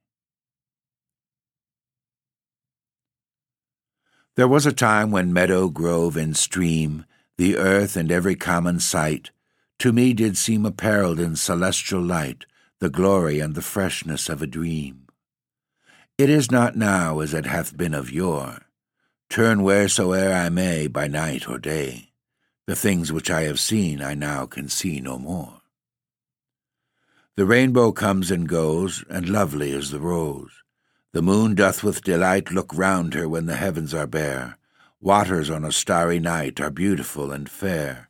There 4.35 4.47
was 4.47 4.65
a 4.65 4.73
time 4.73 5.11
when 5.11 5.31
meadow, 5.31 5.69
grove, 5.69 6.17
and 6.17 6.35
stream, 6.35 7.05
the 7.37 7.57
earth 7.57 7.95
and 7.95 8.11
every 8.11 8.35
common 8.35 8.79
sight, 8.79 9.31
to 9.79 9.93
me 9.93 10.13
did 10.13 10.37
seem 10.37 10.65
apparelled 10.65 11.19
in 11.19 11.35
celestial 11.35 12.01
light, 12.01 12.45
the 12.79 12.89
glory 12.89 13.39
and 13.39 13.53
the 13.53 13.61
freshness 13.61 14.29
of 14.29 14.41
a 14.41 14.47
dream. 14.47 15.07
It 16.17 16.29
is 16.29 16.51
not 16.51 16.75
now 16.75 17.19
as 17.19 17.33
it 17.33 17.45
hath 17.45 17.77
been 17.77 17.93
of 17.93 18.11
yore. 18.11 18.61
Turn 19.29 19.59
wheresoe'er 19.59 20.33
I 20.33 20.49
may, 20.49 20.87
by 20.87 21.07
night 21.07 21.47
or 21.47 21.57
day. 21.57 22.12
The 22.65 22.75
things 22.75 23.11
which 23.11 23.29
I 23.29 23.41
have 23.41 23.59
seen 23.59 24.01
I 24.01 24.13
now 24.13 24.45
can 24.45 24.69
see 24.69 25.01
no 25.01 25.17
more. 25.17 25.61
The 27.35 27.45
rainbow 27.45 27.91
comes 27.91 28.31
and 28.31 28.47
goes, 28.47 29.03
and 29.09 29.27
lovely 29.27 29.71
is 29.71 29.91
the 29.91 29.99
rose. 29.99 30.51
The 31.11 31.21
moon 31.21 31.55
doth 31.55 31.83
with 31.83 32.03
delight 32.03 32.51
look 32.51 32.73
round 32.73 33.15
her 33.15 33.27
when 33.27 33.47
the 33.47 33.55
heavens 33.55 33.93
are 33.93 34.07
bare. 34.07 34.57
Waters 35.01 35.49
on 35.49 35.65
a 35.65 35.71
starry 35.71 36.19
night 36.19 36.61
are 36.61 36.69
beautiful 36.69 37.31
and 37.31 37.49
fair. 37.49 38.09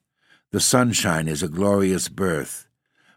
The 0.52 0.60
sunshine 0.60 1.28
is 1.28 1.42
a 1.42 1.48
glorious 1.48 2.08
birth, 2.08 2.68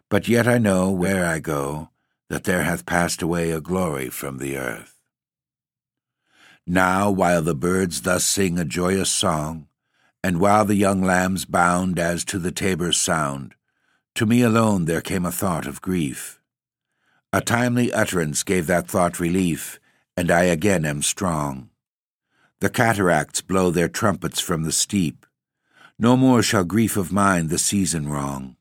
but 0.09 0.27
yet 0.27 0.47
I 0.47 0.57
know, 0.57 0.89
where 0.89 1.25
I 1.25 1.39
go, 1.39 1.89
that 2.29 2.45
there 2.45 2.63
hath 2.63 2.87
passed 2.87 3.21
away 3.21 3.51
a 3.51 3.61
glory 3.61 4.09
from 4.09 4.39
the 4.39 4.57
earth. 4.57 4.95
Now, 6.65 7.11
while 7.11 7.43
the 7.43 7.55
birds 7.55 8.01
thus 8.01 8.25
sing 8.25 8.57
a 8.57 8.65
joyous 8.65 9.09
song, 9.11 9.67
and 10.23 10.39
while 10.39 10.65
the 10.65 10.75
young 10.75 11.01
lambs 11.01 11.45
bound 11.45 11.99
as 11.99 12.25
to 12.25 12.39
the 12.39 12.51
tabor's 12.51 12.97
sound, 12.97 13.55
to 14.15 14.25
me 14.25 14.41
alone 14.41 14.85
there 14.85 15.01
came 15.01 15.25
a 15.25 15.31
thought 15.31 15.67
of 15.67 15.81
grief. 15.81 16.39
A 17.31 17.41
timely 17.41 17.93
utterance 17.93 18.43
gave 18.43 18.67
that 18.67 18.87
thought 18.87 19.19
relief, 19.19 19.79
and 20.15 20.31
I 20.31 20.43
again 20.43 20.85
am 20.85 21.01
strong. 21.01 21.69
The 22.59 22.69
cataracts 22.69 23.41
blow 23.41 23.69
their 23.69 23.87
trumpets 23.87 24.39
from 24.39 24.63
the 24.63 24.71
steep. 24.71 25.25
No 25.99 26.17
more 26.17 26.41
shall 26.41 26.63
grief 26.63 26.97
of 26.97 27.11
mine 27.11 27.49
the 27.49 27.59
season 27.59 28.09
wrong. 28.09 28.55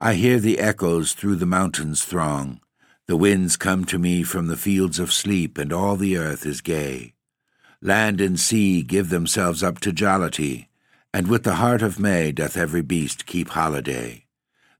I 0.00 0.14
hear 0.14 0.38
the 0.38 0.58
echoes 0.58 1.14
through 1.14 1.36
the 1.36 1.46
mountains 1.46 2.04
throng. 2.04 2.60
The 3.06 3.16
winds 3.16 3.56
come 3.56 3.84
to 3.86 3.98
me 3.98 4.22
from 4.22 4.48
the 4.48 4.56
fields 4.56 4.98
of 4.98 5.12
sleep, 5.12 5.56
and 5.56 5.72
all 5.72 5.96
the 5.96 6.18
earth 6.18 6.44
is 6.44 6.60
gay. 6.60 7.14
Land 7.80 8.20
and 8.20 8.38
sea 8.38 8.82
give 8.82 9.08
themselves 9.08 9.62
up 9.62 9.78
to 9.80 9.92
jollity, 9.92 10.68
and 11.14 11.28
with 11.28 11.44
the 11.44 11.54
heart 11.54 11.80
of 11.80 12.00
May 12.00 12.32
doth 12.32 12.56
every 12.56 12.82
beast 12.82 13.24
keep 13.24 13.50
holiday. 13.50 14.26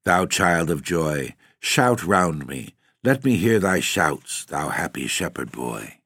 Thou 0.03 0.27
child 0.27 0.69
of 0.69 0.83
joy, 0.83 1.37
shout 1.61 2.03
round 2.03 2.49
me, 2.49 2.75
let 3.05 3.25
me 3.25 3.37
hear 3.37 3.61
thy 3.61 3.79
shouts, 3.79 4.45
thou 4.47 4.71
happy 4.71 5.07
shepherd 5.07 5.53
boy. 5.53 5.99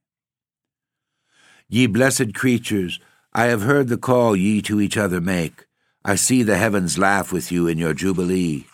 Ye 1.67 1.87
blessed 1.87 2.35
creatures, 2.35 3.01
I 3.33 3.47
have 3.47 3.63
heard 3.63 3.89
the 3.89 3.97
call 3.97 4.37
ye 4.37 4.61
to 4.63 4.83
each 4.83 4.99
other 4.99 5.23
make. 5.23 5.65
I 6.05 6.17
see 6.17 6.43
the 6.43 6.59
heavens 6.59 6.99
laugh 6.99 7.33
with 7.33 7.51
you 7.51 7.67
in 7.67 7.79
your 7.79 7.95
jubilee. 7.95 8.67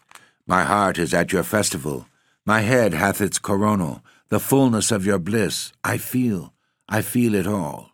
My 0.49 0.65
heart 0.65 0.99
is 0.99 1.15
at 1.15 1.33
your 1.33 1.45
festival. 1.45 2.09
My 2.45 2.63
head 2.63 2.95
hath 2.95 3.21
its 3.21 3.39
coronal, 3.39 4.03
the 4.29 4.41
fullness 4.41 4.91
of 4.91 5.07
your 5.07 5.21
bliss. 5.21 5.73
I 5.85 5.99
feel, 5.99 6.53
I 6.89 7.01
feel 7.01 7.33
it 7.37 7.47
all. 7.47 7.91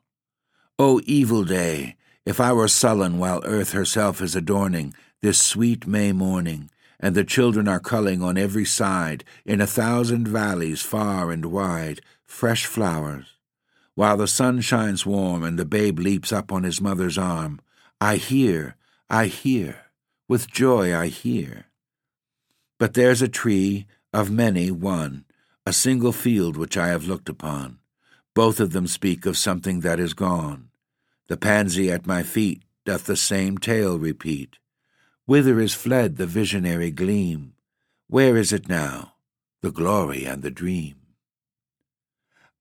O 0.78 1.02
evil 1.04 1.44
day, 1.44 1.96
if 2.24 2.40
I 2.40 2.52
were 2.52 2.68
sullen 2.68 3.18
while 3.18 3.42
earth 3.44 3.72
herself 3.72 4.20
is 4.20 4.36
adorning 4.36 4.94
this 5.22 5.40
sweet 5.40 5.86
May 5.86 6.12
morning, 6.12 6.70
and 6.98 7.14
the 7.14 7.24
children 7.24 7.66
are 7.66 7.80
culling 7.80 8.22
on 8.22 8.36
every 8.36 8.64
side, 8.64 9.24
in 9.44 9.60
a 9.60 9.66
thousand 9.66 10.28
valleys 10.28 10.82
far 10.82 11.30
and 11.30 11.46
wide, 11.46 12.00
fresh 12.24 12.66
flowers, 12.66 13.26
while 13.94 14.16
the 14.16 14.26
sun 14.26 14.60
shines 14.60 15.04
warm 15.04 15.42
and 15.42 15.58
the 15.58 15.64
babe 15.64 15.98
leaps 15.98 16.32
up 16.32 16.52
on 16.52 16.62
his 16.62 16.80
mother's 16.80 17.18
arm, 17.18 17.60
I 18.00 18.16
hear, 18.16 18.76
I 19.10 19.26
hear, 19.26 19.86
with 20.26 20.50
joy 20.50 20.96
I 20.96 21.08
hear. 21.08 21.66
But 22.78 22.94
there's 22.94 23.20
a 23.20 23.28
tree, 23.28 23.86
of 24.12 24.30
many 24.30 24.70
one, 24.70 25.26
a 25.66 25.72
single 25.72 26.12
field 26.12 26.56
which 26.56 26.76
I 26.76 26.88
have 26.88 27.06
looked 27.06 27.28
upon. 27.28 27.78
Both 28.34 28.58
of 28.58 28.72
them 28.72 28.86
speak 28.86 29.26
of 29.26 29.36
something 29.36 29.80
that 29.80 30.00
is 30.00 30.14
gone. 30.14 30.69
The 31.30 31.36
pansy 31.36 31.92
at 31.92 32.08
my 32.08 32.24
feet 32.24 32.64
doth 32.84 33.04
the 33.04 33.14
same 33.14 33.56
tale 33.56 34.00
repeat. 34.00 34.58
Whither 35.26 35.60
is 35.60 35.72
fled 35.72 36.16
the 36.16 36.26
visionary 36.26 36.90
gleam? 36.90 37.52
Where 38.08 38.36
is 38.36 38.52
it 38.52 38.68
now, 38.68 39.12
the 39.62 39.70
glory 39.70 40.24
and 40.24 40.42
the 40.42 40.50
dream? 40.50 40.96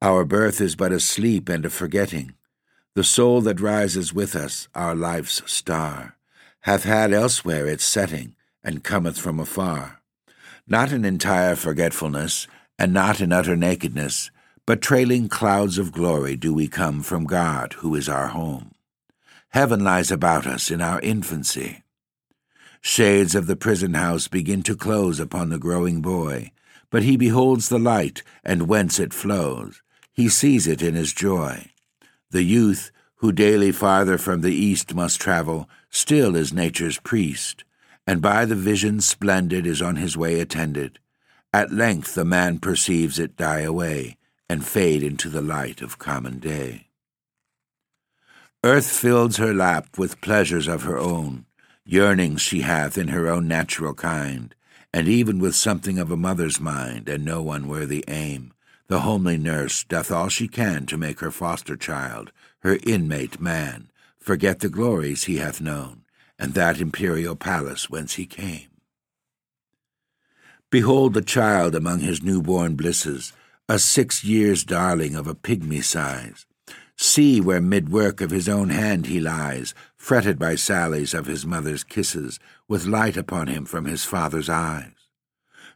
Our 0.04 0.24
birth 0.24 0.62
is 0.62 0.76
but 0.76 0.92
a 0.92 1.00
sleep 1.00 1.50
and 1.50 1.66
a 1.66 1.70
forgetting. 1.72 2.36
The 2.94 3.04
soul 3.04 3.42
that 3.42 3.60
rises 3.60 4.14
with 4.14 4.36
us, 4.36 4.68
our 4.76 4.94
life's 4.94 5.42
star, 5.52 6.16
hath 6.60 6.84
had 6.84 7.12
elsewhere 7.12 7.66
its 7.66 7.84
setting, 7.84 8.36
and 8.64 8.84
cometh 8.84 9.18
from 9.18 9.40
afar. 9.40 10.00
Not 10.68 10.92
in 10.92 11.06
entire 11.06 11.56
forgetfulness, 11.56 12.46
and 12.78 12.94
not 12.94 13.20
in 13.20 13.32
utter 13.32 13.56
nakedness, 13.56 14.30
but 14.70 14.84
trailing 14.84 15.28
clouds 15.28 15.80
of 15.80 15.92
glory 15.92 16.36
do 16.36 16.54
we 16.54 16.68
come 16.68 17.02
from 17.02 17.24
God, 17.24 17.74
who 17.80 17.96
is 17.96 18.08
our 18.08 18.28
home. 18.28 18.70
Heaven 19.50 19.84
lies 19.84 20.12
about 20.12 20.46
us 20.46 20.70
in 20.70 20.80
our 20.80 21.02
infancy. 21.02 21.82
Shades 22.80 23.34
of 23.34 23.48
the 23.48 23.56
prison 23.56 23.96
house 23.96 24.28
begin 24.28 24.62
to 24.62 24.76
close 24.76 25.20
upon 25.20 25.50
the 25.50 25.58
growing 25.58 26.04
boy, 26.04 26.52
but 26.92 27.02
he 27.02 27.18
beholds 27.18 27.70
the 27.70 27.80
light, 27.80 28.22
and 28.44 28.68
whence 28.68 29.00
it 29.00 29.12
flows. 29.12 29.82
He 30.14 30.30
sees 30.30 30.68
it 30.68 30.84
in 30.84 30.94
his 30.94 31.14
joy. 31.14 31.72
The 32.30 32.44
youth, 32.44 32.92
who 33.16 33.32
daily 33.32 33.72
farther 33.72 34.20
from 34.20 34.42
the 34.42 34.54
east 34.54 34.94
must 34.94 35.20
travel, 35.20 35.68
still 35.90 36.36
is 36.36 36.54
nature's 36.54 37.00
priest, 37.00 37.64
and 38.06 38.22
by 38.22 38.46
the 38.46 38.54
vision 38.54 39.02
splendid 39.02 39.66
is 39.66 39.82
on 39.82 39.96
his 39.96 40.16
way 40.16 40.40
attended. 40.40 41.00
At 41.52 41.74
length 41.74 42.14
the 42.14 42.24
man 42.24 42.60
perceives 42.60 43.18
it 43.18 43.36
die 43.36 43.62
away, 43.62 44.18
and 44.50 44.66
fade 44.66 45.04
into 45.04 45.30
the 45.30 45.42
light 45.42 45.82
of 45.82 46.00
common 46.00 46.40
day. 46.40 46.88
Earth 48.64 48.90
fills 48.90 49.38
her 49.38 49.54
lap 49.54 49.98
with 49.98 50.20
pleasures 50.20 50.68
of 50.68 50.84
her 50.84 50.98
own, 50.98 51.46
yearnings 51.86 52.42
she 52.42 52.62
hath 52.62 52.98
in 52.98 53.10
her 53.10 53.28
own 53.28 53.48
natural 53.48 53.94
kind, 53.94 54.54
and 54.94 55.08
even 55.08 55.40
with 55.40 55.56
something 55.56 56.00
of 56.00 56.12
a 56.12 56.18
mother's 56.18 56.60
mind 56.60 57.08
and 57.08 57.24
no 57.24 57.52
unworthy 57.52 58.04
aim, 58.08 58.52
the 58.88 59.02
homely 59.02 59.38
nurse 59.38 59.84
doth 59.84 60.12
all 60.12 60.30
she 60.30 60.48
can 60.48 60.86
to 60.88 60.98
make 60.98 61.20
her 61.20 61.32
foster 61.32 61.78
child, 61.78 62.32
her 62.60 62.80
inmate 62.84 63.40
man, 63.40 63.90
forget 64.18 64.60
the 64.60 64.70
glories 64.70 65.26
he 65.26 65.38
hath 65.38 65.62
known, 65.62 66.02
and 66.38 66.54
that 66.54 66.82
imperial 66.82 67.36
palace 67.36 67.90
whence 67.90 68.16
he 68.16 68.26
came. 68.26 68.68
Behold 70.72 71.14
the 71.14 71.22
child 71.22 71.76
among 71.76 72.00
his 72.00 72.22
newborn 72.22 72.76
blisses, 72.76 73.32
a 73.72 73.78
six 73.78 74.24
years' 74.24 74.64
darling 74.64 75.16
of 75.16 75.28
a 75.28 75.36
pygmy 75.36 75.84
size. 75.84 76.48
See 76.98 77.40
where 77.40 77.62
mid 77.62 77.90
work 77.90 78.20
of 78.20 78.32
his 78.32 78.50
own 78.50 78.72
hand 78.72 79.06
he 79.06 79.20
lies, 79.20 79.76
fretted 79.96 80.40
by 80.40 80.56
sallies 80.56 81.14
of 81.14 81.28
his 81.28 81.46
mother's 81.46 81.84
kisses, 81.84 82.40
with 82.68 82.88
light 82.88 83.16
upon 83.16 83.46
him 83.46 83.66
from 83.66 83.86
his 83.86 84.04
father's 84.04 84.50
eyes. 84.50 84.94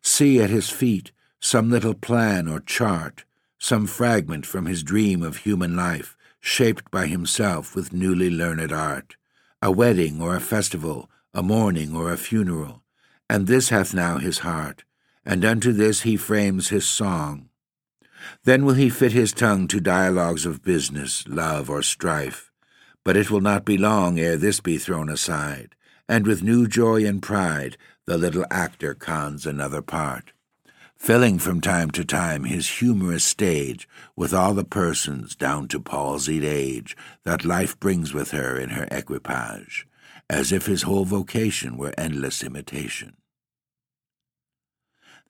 See 0.02 0.42
at 0.42 0.50
his 0.50 0.72
feet 0.72 1.12
some 1.40 1.70
little 1.70 1.94
plan 1.94 2.48
or 2.48 2.60
chart, 2.62 3.26
some 3.60 3.86
fragment 3.86 4.48
from 4.48 4.66
his 4.66 4.82
dream 4.82 5.22
of 5.22 5.38
human 5.38 5.76
life, 5.76 6.18
shaped 6.40 6.90
by 6.90 7.06
himself 7.06 7.76
with 7.76 7.94
newly 7.94 8.32
learned 8.32 8.72
art, 8.72 9.18
a 9.62 9.72
wedding 9.72 10.20
or 10.20 10.36
a 10.36 10.42
festival, 10.42 11.12
a 11.32 11.44
mourning 11.44 11.96
or 11.96 12.12
a 12.12 12.18
funeral, 12.18 12.82
and 13.30 13.46
this 13.46 13.70
hath 13.70 13.94
now 13.94 14.18
his 14.18 14.40
heart, 14.40 14.84
and 15.24 15.46
unto 15.46 15.72
this 15.72 16.02
he 16.02 16.18
frames 16.18 16.70
his 16.70 16.88
song 16.88 17.50
then 18.44 18.66
will 18.66 18.74
he 18.74 18.90
fit 18.90 19.12
his 19.12 19.34
tongue 19.34 19.68
to 19.68 19.80
dialogues 19.80 20.46
of 20.46 20.64
business, 20.64 21.28
love, 21.28 21.70
or 21.70 21.82
strife. 21.82 22.52
But 23.04 23.18
it 23.18 23.30
will 23.30 23.42
not 23.42 23.66
be 23.66 23.78
long 23.78 24.20
ere 24.20 24.38
this 24.38 24.60
be 24.60 24.78
thrown 24.78 25.10
aside, 25.10 25.76
and 26.08 26.26
with 26.26 26.44
new 26.44 26.68
joy 26.68 27.06
and 27.06 27.22
pride 27.22 27.78
the 28.06 28.18
little 28.18 28.46
actor 28.52 28.94
cons 28.94 29.46
another 29.46 29.82
part, 29.82 30.34
filling 30.98 31.40
from 31.40 31.62
time 31.62 31.90
to 31.92 32.04
time 32.04 32.44
his 32.44 32.80
humorous 32.80 33.24
stage 33.24 33.88
with 34.16 34.34
all 34.34 34.54
the 34.54 34.66
persons 34.66 35.36
down 35.36 35.68
to 35.70 35.80
palsied 35.80 36.44
age 36.44 36.96
that 37.24 37.46
life 37.46 37.80
brings 37.80 38.14
with 38.14 38.32
her 38.32 38.58
in 38.58 38.70
her 38.70 38.88
equipage, 38.92 39.88
as 40.30 40.52
if 40.52 40.66
his 40.66 40.84
whole 40.84 41.06
vocation 41.06 41.78
were 41.78 41.94
endless 41.98 42.44
imitation 42.44 43.16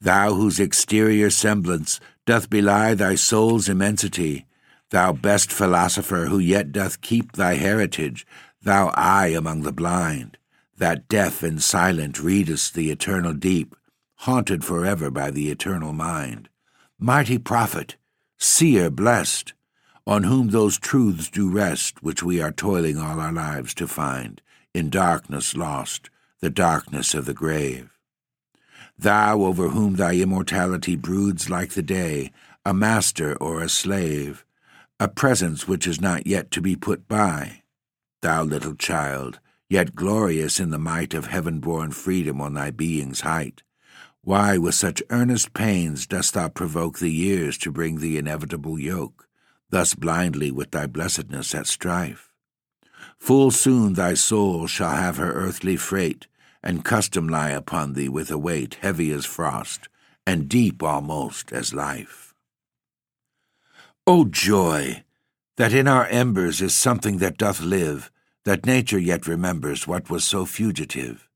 thou 0.04 0.34
whose 0.34 0.60
exterior 0.60 1.30
semblance 1.30 1.98
doth 2.26 2.50
belie 2.50 2.94
thy 2.94 3.16
soul's 3.16 3.70
immensity, 3.70 4.46
thou 4.90 5.14
best 5.14 5.50
philosopher 5.50 6.26
who 6.26 6.40
yet 6.40 6.74
doth 6.74 7.00
keep 7.00 7.32
thy 7.32 7.56
heritage, 7.56 8.28
thou 8.62 8.92
eye 8.96 9.28
among 9.28 9.62
the 9.62 9.72
blind, 9.72 10.38
that 10.78 11.08
deaf 11.08 11.42
and 11.42 11.64
silent 11.64 12.20
readest 12.20 12.74
the 12.74 12.92
eternal 12.92 13.34
deep, 13.34 13.78
haunted 14.16 14.66
forever 14.66 15.10
by 15.10 15.32
the 15.32 15.50
eternal 15.50 15.94
mind, 15.94 16.50
mighty 17.00 17.38
prophet, 17.38 17.96
seer 18.38 18.90
blessed, 18.90 19.54
on 20.06 20.24
whom 20.24 20.50
those 20.50 20.78
truths 20.78 21.30
do 21.30 21.50
rest 21.50 22.04
which 22.04 22.22
we 22.22 22.42
are 22.42 22.52
toiling 22.52 22.98
all 22.98 23.22
our 23.22 23.32
lives 23.32 23.74
to 23.74 23.88
find, 23.88 24.42
in 24.74 24.90
darkness 24.90 25.56
lost, 25.56 26.10
the 26.42 26.50
darkness 26.50 27.14
of 27.14 27.24
the 27.24 27.34
grave 27.34 27.93
thou 28.98 29.42
over 29.42 29.70
whom 29.70 29.96
thy 29.96 30.16
immortality 30.16 30.96
broods 30.96 31.50
like 31.50 31.72
the 31.72 31.82
day, 31.82 32.32
a 32.66 32.74
master 32.74 33.36
or 33.38 33.62
a 33.62 33.70
slave, 33.70 34.46
a 35.00 35.08
presence 35.08 35.68
which 35.68 35.86
is 35.86 36.00
not 36.00 36.28
yet 36.28 36.52
to 36.52 36.62
be 36.62 36.76
put 36.76 37.08
by. 37.08 37.64
Thou 38.22 38.44
little 38.44 38.76
child, 38.76 39.40
yet 39.70 39.96
glorious 39.96 40.60
in 40.60 40.70
the 40.70 40.78
might 40.80 41.14
of 41.14 41.26
heaven 41.26 41.60
born 41.60 41.92
freedom 41.92 42.40
on 42.40 42.54
thy 42.54 42.72
being's 42.72 43.22
height, 43.22 43.64
why 44.22 44.58
with 44.58 44.76
such 44.76 45.04
earnest 45.10 45.54
pains 45.54 46.08
dost 46.08 46.36
thou 46.36 46.48
provoke 46.48 47.00
the 47.00 47.12
years 47.12 47.58
to 47.58 47.72
bring 47.72 48.00
the 48.00 48.18
inevitable 48.18 48.80
yoke, 48.80 49.28
thus 49.70 49.96
blindly 49.96 50.52
with 50.52 50.72
thy 50.72 50.88
blessedness 50.88 51.54
at 51.54 51.68
strife? 51.68 52.32
Full 53.18 53.52
soon 53.52 53.94
thy 53.94 54.14
soul 54.14 54.68
shall 54.68 54.92
have 54.92 55.18
her 55.18 55.34
earthly 55.34 55.76
freight, 55.76 56.28
and 56.64 56.86
custom 56.86 57.28
lie 57.28 57.50
upon 57.50 57.94
thee 57.94 58.10
with 58.10 58.32
a 58.32 58.38
weight 58.38 58.76
heavy 58.82 59.12
as 59.12 59.26
frost, 59.26 59.90
and 60.26 60.48
deep 60.48 60.82
almost 60.82 61.52
as 61.52 61.74
life. 61.74 62.34
O 64.08 64.26
joy! 64.26 65.04
That 65.58 65.74
in 65.74 65.88
our 65.88 66.06
embers 66.08 66.62
is 66.62 66.74
something 66.74 67.18
that 67.18 67.38
doth 67.38 67.62
live, 67.62 68.12
that 68.44 68.66
nature 68.66 68.98
yet 68.98 69.28
remembers 69.28 69.88
what 69.88 70.10
was 70.10 70.24
so 70.24 70.46
fugitive. 70.46 71.30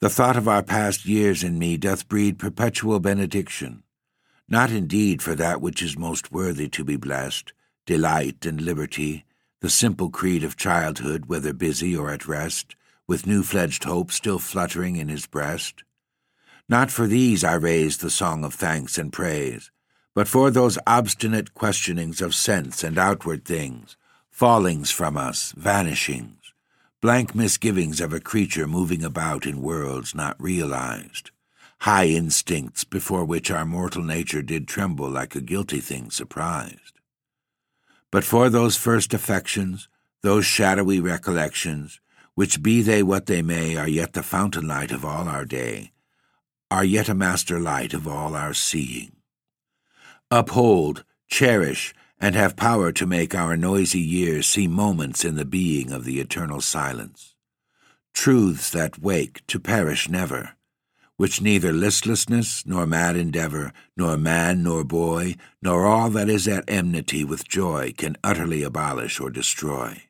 The 0.00 0.10
thought 0.10 0.36
of 0.36 0.48
our 0.48 0.62
past 0.62 1.06
years 1.06 1.42
in 1.42 1.58
me 1.58 1.76
doth 1.76 2.08
breed 2.08 2.38
perpetual 2.38 3.00
benediction, 3.00 3.84
not 4.48 4.70
indeed 4.70 5.22
for 5.22 5.34
that 5.36 5.60
which 5.60 5.80
is 5.80 5.96
most 5.96 6.30
worthy 6.30 6.68
to 6.68 6.84
be 6.84 6.96
blessed, 6.96 7.52
delight 7.86 8.44
and 8.44 8.60
liberty, 8.60 9.24
the 9.60 9.70
simple 9.70 10.10
creed 10.10 10.44
of 10.44 10.56
childhood, 10.56 11.26
whether 11.26 11.52
busy 11.52 11.96
or 11.96 12.10
at 12.10 12.26
rest, 12.26 12.74
with 13.12 13.26
new 13.26 13.42
fledged 13.42 13.84
hope 13.84 14.10
still 14.10 14.38
fluttering 14.38 14.96
in 14.96 15.08
his 15.08 15.26
breast. 15.26 15.84
Not 16.66 16.90
for 16.90 17.06
these 17.06 17.44
I 17.44 17.52
raise 17.52 17.98
the 17.98 18.08
song 18.08 18.42
of 18.42 18.54
thanks 18.54 18.96
and 18.96 19.12
praise, 19.12 19.70
but 20.14 20.26
for 20.26 20.50
those 20.50 20.78
obstinate 20.86 21.52
questionings 21.52 22.22
of 22.22 22.34
sense 22.34 22.82
and 22.82 22.96
outward 22.96 23.44
things, 23.44 23.98
fallings 24.30 24.90
from 24.90 25.18
us, 25.18 25.52
vanishings, 25.58 26.54
blank 27.02 27.34
misgivings 27.34 28.00
of 28.00 28.14
a 28.14 28.18
creature 28.18 28.66
moving 28.66 29.04
about 29.04 29.44
in 29.44 29.60
worlds 29.60 30.14
not 30.14 30.42
realized, 30.42 31.32
high 31.80 32.06
instincts 32.06 32.82
before 32.82 33.26
which 33.26 33.50
our 33.50 33.66
mortal 33.66 34.02
nature 34.02 34.40
did 34.40 34.66
tremble 34.66 35.10
like 35.10 35.34
a 35.34 35.42
guilty 35.42 35.80
thing 35.80 36.10
surprised. 36.10 36.98
But 38.10 38.24
for 38.24 38.48
those 38.48 38.78
first 38.78 39.12
affections, 39.12 39.86
those 40.22 40.46
shadowy 40.46 40.98
recollections, 40.98 42.00
which 42.34 42.62
be 42.62 42.82
they 42.82 43.02
what 43.02 43.26
they 43.26 43.42
may, 43.42 43.76
are 43.76 43.88
yet 43.88 44.12
the 44.12 44.22
fountain 44.22 44.66
light 44.66 44.90
of 44.90 45.04
all 45.04 45.28
our 45.28 45.44
day, 45.44 45.92
are 46.70 46.84
yet 46.84 47.08
a 47.08 47.14
master 47.14 47.60
light 47.60 47.92
of 47.92 48.08
all 48.08 48.34
our 48.34 48.54
seeing. 48.54 49.12
Uphold, 50.30 51.04
cherish, 51.28 51.94
and 52.18 52.34
have 52.34 52.56
power 52.56 52.92
to 52.92 53.06
make 53.06 53.34
our 53.34 53.56
noisy 53.56 54.00
years 54.00 54.46
see 54.46 54.68
moments 54.68 55.24
in 55.24 55.34
the 55.34 55.44
being 55.44 55.92
of 55.92 56.04
the 56.04 56.20
eternal 56.20 56.60
silence. 56.60 57.34
Truths 58.14 58.70
that 58.70 59.00
wake 59.00 59.46
to 59.48 59.58
perish 59.58 60.08
never, 60.08 60.52
which 61.16 61.42
neither 61.42 61.72
listlessness, 61.72 62.64
nor 62.64 62.86
mad 62.86 63.16
endeavor, 63.16 63.72
nor 63.96 64.16
man, 64.16 64.62
nor 64.62 64.84
boy, 64.84 65.36
nor 65.60 65.86
all 65.86 66.10
that 66.10 66.28
is 66.28 66.48
at 66.48 66.64
enmity 66.68 67.24
with 67.24 67.48
joy 67.48 67.92
can 67.96 68.16
utterly 68.24 68.62
abolish 68.62 69.20
or 69.20 69.28
destroy. 69.28 70.02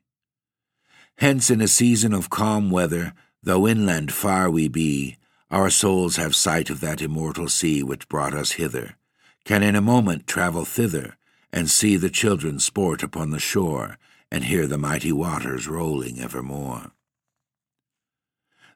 Hence, 1.23 1.51
in 1.51 1.61
a 1.61 1.69
season 1.69 2.13
of 2.13 2.31
calm 2.31 2.69
weather, 2.69 3.13
though 3.45 3.69
inland 3.69 4.13
far 4.13 4.51
we 4.51 4.67
be, 4.67 5.19
our 5.53 5.71
souls 5.71 6.17
have 6.17 6.35
sight 6.35 6.69
of 6.69 6.81
that 6.81 7.01
immortal 7.01 7.49
sea 7.49 7.81
which 7.81 8.09
brought 8.09 8.35
us 8.35 8.59
hither, 8.59 8.97
can 9.45 9.63
in 9.63 9.77
a 9.77 9.81
moment 9.81 10.27
travel 10.27 10.65
thither, 10.65 11.17
and 11.53 11.71
see 11.71 11.97
the 11.97 12.11
children 12.11 12.59
sport 12.59 13.05
upon 13.05 13.31
the 13.31 13.39
shore, 13.39 13.99
and 14.33 14.43
hear 14.43 14.67
the 14.67 14.77
mighty 14.77 15.13
waters 15.13 15.69
rolling 15.69 16.19
evermore. 16.19 16.91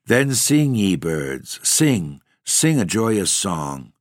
Then 0.06 0.32
sing, 0.32 0.76
ye 0.76 0.94
birds, 0.94 1.58
sing, 1.64 2.20
sing 2.44 2.78
a 2.78 2.84
joyous 2.84 3.32
song, 3.32 3.92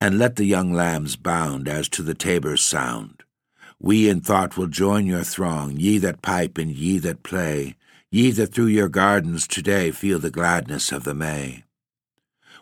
and 0.00 0.18
let 0.18 0.36
the 0.36 0.46
young 0.46 0.72
lambs 0.72 1.16
bound 1.16 1.68
as 1.68 1.86
to 1.90 2.02
the 2.02 2.14
tabor's 2.14 2.62
sound. 2.62 3.24
We 3.78 4.08
in 4.08 4.22
thought 4.22 4.56
will 4.56 4.68
join 4.68 5.04
your 5.04 5.22
throng, 5.22 5.76
ye 5.76 5.98
that 5.98 6.22
pipe 6.22 6.56
and 6.56 6.70
ye 6.70 6.96
that 7.00 7.22
play, 7.22 7.76
ye 8.10 8.32
that 8.32 8.52
through 8.52 8.66
your 8.66 8.88
gardens 8.88 9.46
today 9.46 9.92
feel 9.92 10.18
the 10.18 10.32
gladness 10.32 10.90
of 10.90 11.04
the 11.04 11.14
May. 11.14 11.62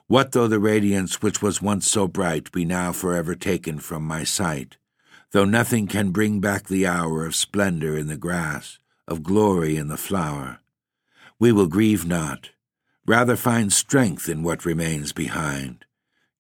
What 0.07 0.33
though 0.33 0.49
the 0.49 0.59
radiance 0.59 1.23
which 1.23 1.41
was 1.41 1.63
once 1.63 1.91
so 1.91 2.07
bright 2.07 2.53
be 2.53 2.65
now 2.65 2.93
forever 2.93 3.35
taken 3.35 3.79
from 3.79 4.03
my 4.03 4.25
sight? 4.25 4.77
Though 5.33 5.47
nothing 5.47 5.87
can 5.87 6.11
bring 6.11 6.41
back 6.41 6.69
the 6.69 6.87
hour 6.87 7.25
of 7.25 7.35
splendor 7.35 7.97
in 7.97 8.09
the 8.09 8.17
grass, 8.17 8.79
of 9.07 9.23
glory 9.23 9.77
in 9.77 9.89
the 9.89 9.97
flower, 9.97 10.61
we 11.39 11.53
will 11.53 11.67
grieve 11.67 12.07
not, 12.07 12.51
rather 13.07 13.37
find 13.37 13.73
strength 13.73 14.29
in 14.29 14.43
what 14.43 14.65
remains 14.65 15.13
behind, 15.13 15.85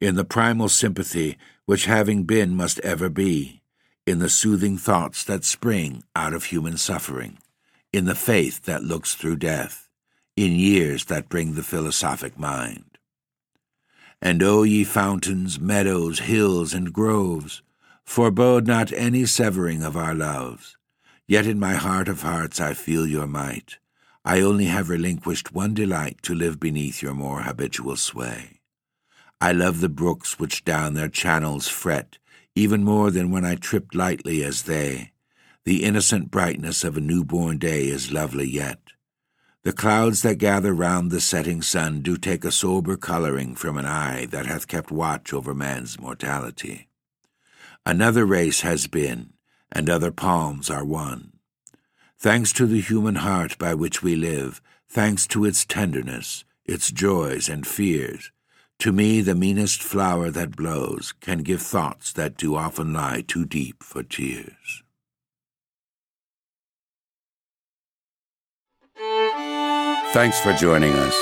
in 0.01 0.16
the 0.16 0.25
primal 0.25 0.68
sympathy 0.68 1.38
which 1.66 1.85
having 1.85 2.25
been 2.25 2.55
must 2.55 2.79
ever 2.81 3.09
be, 3.09 3.62
in 4.07 4.18
the 4.18 4.29
soothing 4.29 4.77
thoughts 4.77 5.25
that 5.25 5.44
spring 5.44 6.03
out 6.16 6.35
of 6.35 6.44
human 6.44 6.77
suffering 6.77 7.38
in 7.92 8.05
the 8.05 8.14
faith 8.14 8.64
that 8.64 8.83
looks 8.83 9.14
through 9.14 9.37
death, 9.37 9.88
in 10.37 10.53
years 10.53 11.07
that 11.07 11.29
bring 11.29 11.55
the 11.55 11.62
philosophic 11.62 12.38
mind. 12.38 12.98
And 14.20 14.42
O 14.42 14.62
ye 14.62 14.85
fountains, 14.85 15.59
meadows, 15.61 16.20
hills, 16.20 16.74
and 16.74 16.92
groves, 16.92 17.62
forebode 18.05 18.66
not 18.66 18.92
any 18.92 19.24
severing 19.27 19.83
of 19.83 19.96
our 19.96 20.14
loves. 20.14 20.77
Yet 21.27 21.46
in 21.46 21.59
my 21.59 21.74
heart 21.74 22.09
of 22.09 22.22
hearts 22.22 22.61
I 22.61 22.74
feel 22.74 23.07
your 23.07 23.27
might. 23.27 23.79
I 24.24 24.40
only 24.40 24.64
have 24.64 24.88
relinquished 24.88 25.53
one 25.53 25.74
delight 25.74 26.18
to 26.22 26.35
live 26.35 26.59
beneath 26.59 27.03
your 27.03 27.14
more 27.14 27.42
habitual 27.42 27.96
sway. 27.96 28.61
I 29.40 29.53
love 29.53 29.81
the 29.81 29.88
brooks 29.88 30.38
which 30.38 30.64
down 30.64 30.94
their 30.94 31.09
channels 31.09 31.68
fret, 31.68 32.18
even 32.55 32.83
more 32.83 33.11
than 33.11 33.31
when 33.31 33.44
I 33.44 33.55
tripped 33.55 33.94
lightly 33.94 34.42
as 34.42 34.64
they. 34.64 35.12
The 35.64 35.85
innocent 35.85 36.31
brightness 36.31 36.85
of 36.85 36.97
a 36.97 37.01
newborn 37.01 37.59
day 37.59 37.88
is 37.88 38.12
lovely 38.12 38.49
yet. 38.49 38.81
The 39.64 39.73
clouds 39.73 40.23
that 40.23 40.38
gather 40.38 40.73
round 40.73 41.11
the 41.11 41.21
setting 41.21 41.62
sun 41.62 42.01
do 42.01 42.16
take 42.16 42.44
a 42.44 42.53
sober 42.53 42.97
coloring 42.97 43.55
from 43.55 43.77
an 43.77 43.85
eye 43.85 44.27
that 44.27 44.47
hath 44.47 44.68
kept 44.68 44.90
watch 44.90 45.33
over 45.33 45.53
man's 45.53 46.01
mortality. 46.01 46.88
Another 47.85 48.25
race 48.25 48.61
has 48.62 48.87
been, 48.87 49.33
and 49.71 49.90
other 49.90 50.11
palms 50.11 50.71
are 50.71 50.85
won. 50.85 51.33
Thanks 52.18 52.53
to 52.55 52.66
the 52.66 52.81
human 52.81 53.16
heart 53.16 53.59
by 53.59 53.75
which 53.75 54.03
we 54.03 54.16
live, 54.16 54.62
thanks 54.88 55.27
to 55.29 55.44
its 55.44 55.64
tenderness, 55.64 56.44
its 56.64 56.90
joys 56.90 57.49
and 57.49 57.66
fears, 57.66 58.31
to 58.79 58.92
me 58.92 59.21
the 59.21 59.35
meanest 59.35 59.83
flower 59.83 60.31
that 60.31 60.57
blows 60.57 61.12
can 61.21 61.42
give 61.42 61.61
thoughts 61.61 62.12
that 62.12 62.37
do 62.37 62.55
often 62.55 62.92
lie 62.92 63.23
too 63.27 63.44
deep 63.44 63.83
for 63.83 64.03
tears. 64.03 64.83
Thanks 70.12 70.40
for 70.40 70.53
joining 70.55 70.94
us. 70.94 71.14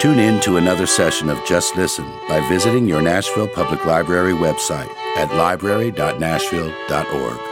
Tune 0.00 0.20
in 0.20 0.40
to 0.42 0.56
another 0.56 0.86
session 0.86 1.28
of 1.28 1.44
Just 1.44 1.76
Listen 1.76 2.06
by 2.28 2.38
visiting 2.48 2.86
your 2.86 3.02
Nashville 3.02 3.48
Public 3.48 3.84
Library 3.84 4.34
website 4.34 4.94
at 5.16 5.34
library.nashville.org. 5.34 7.47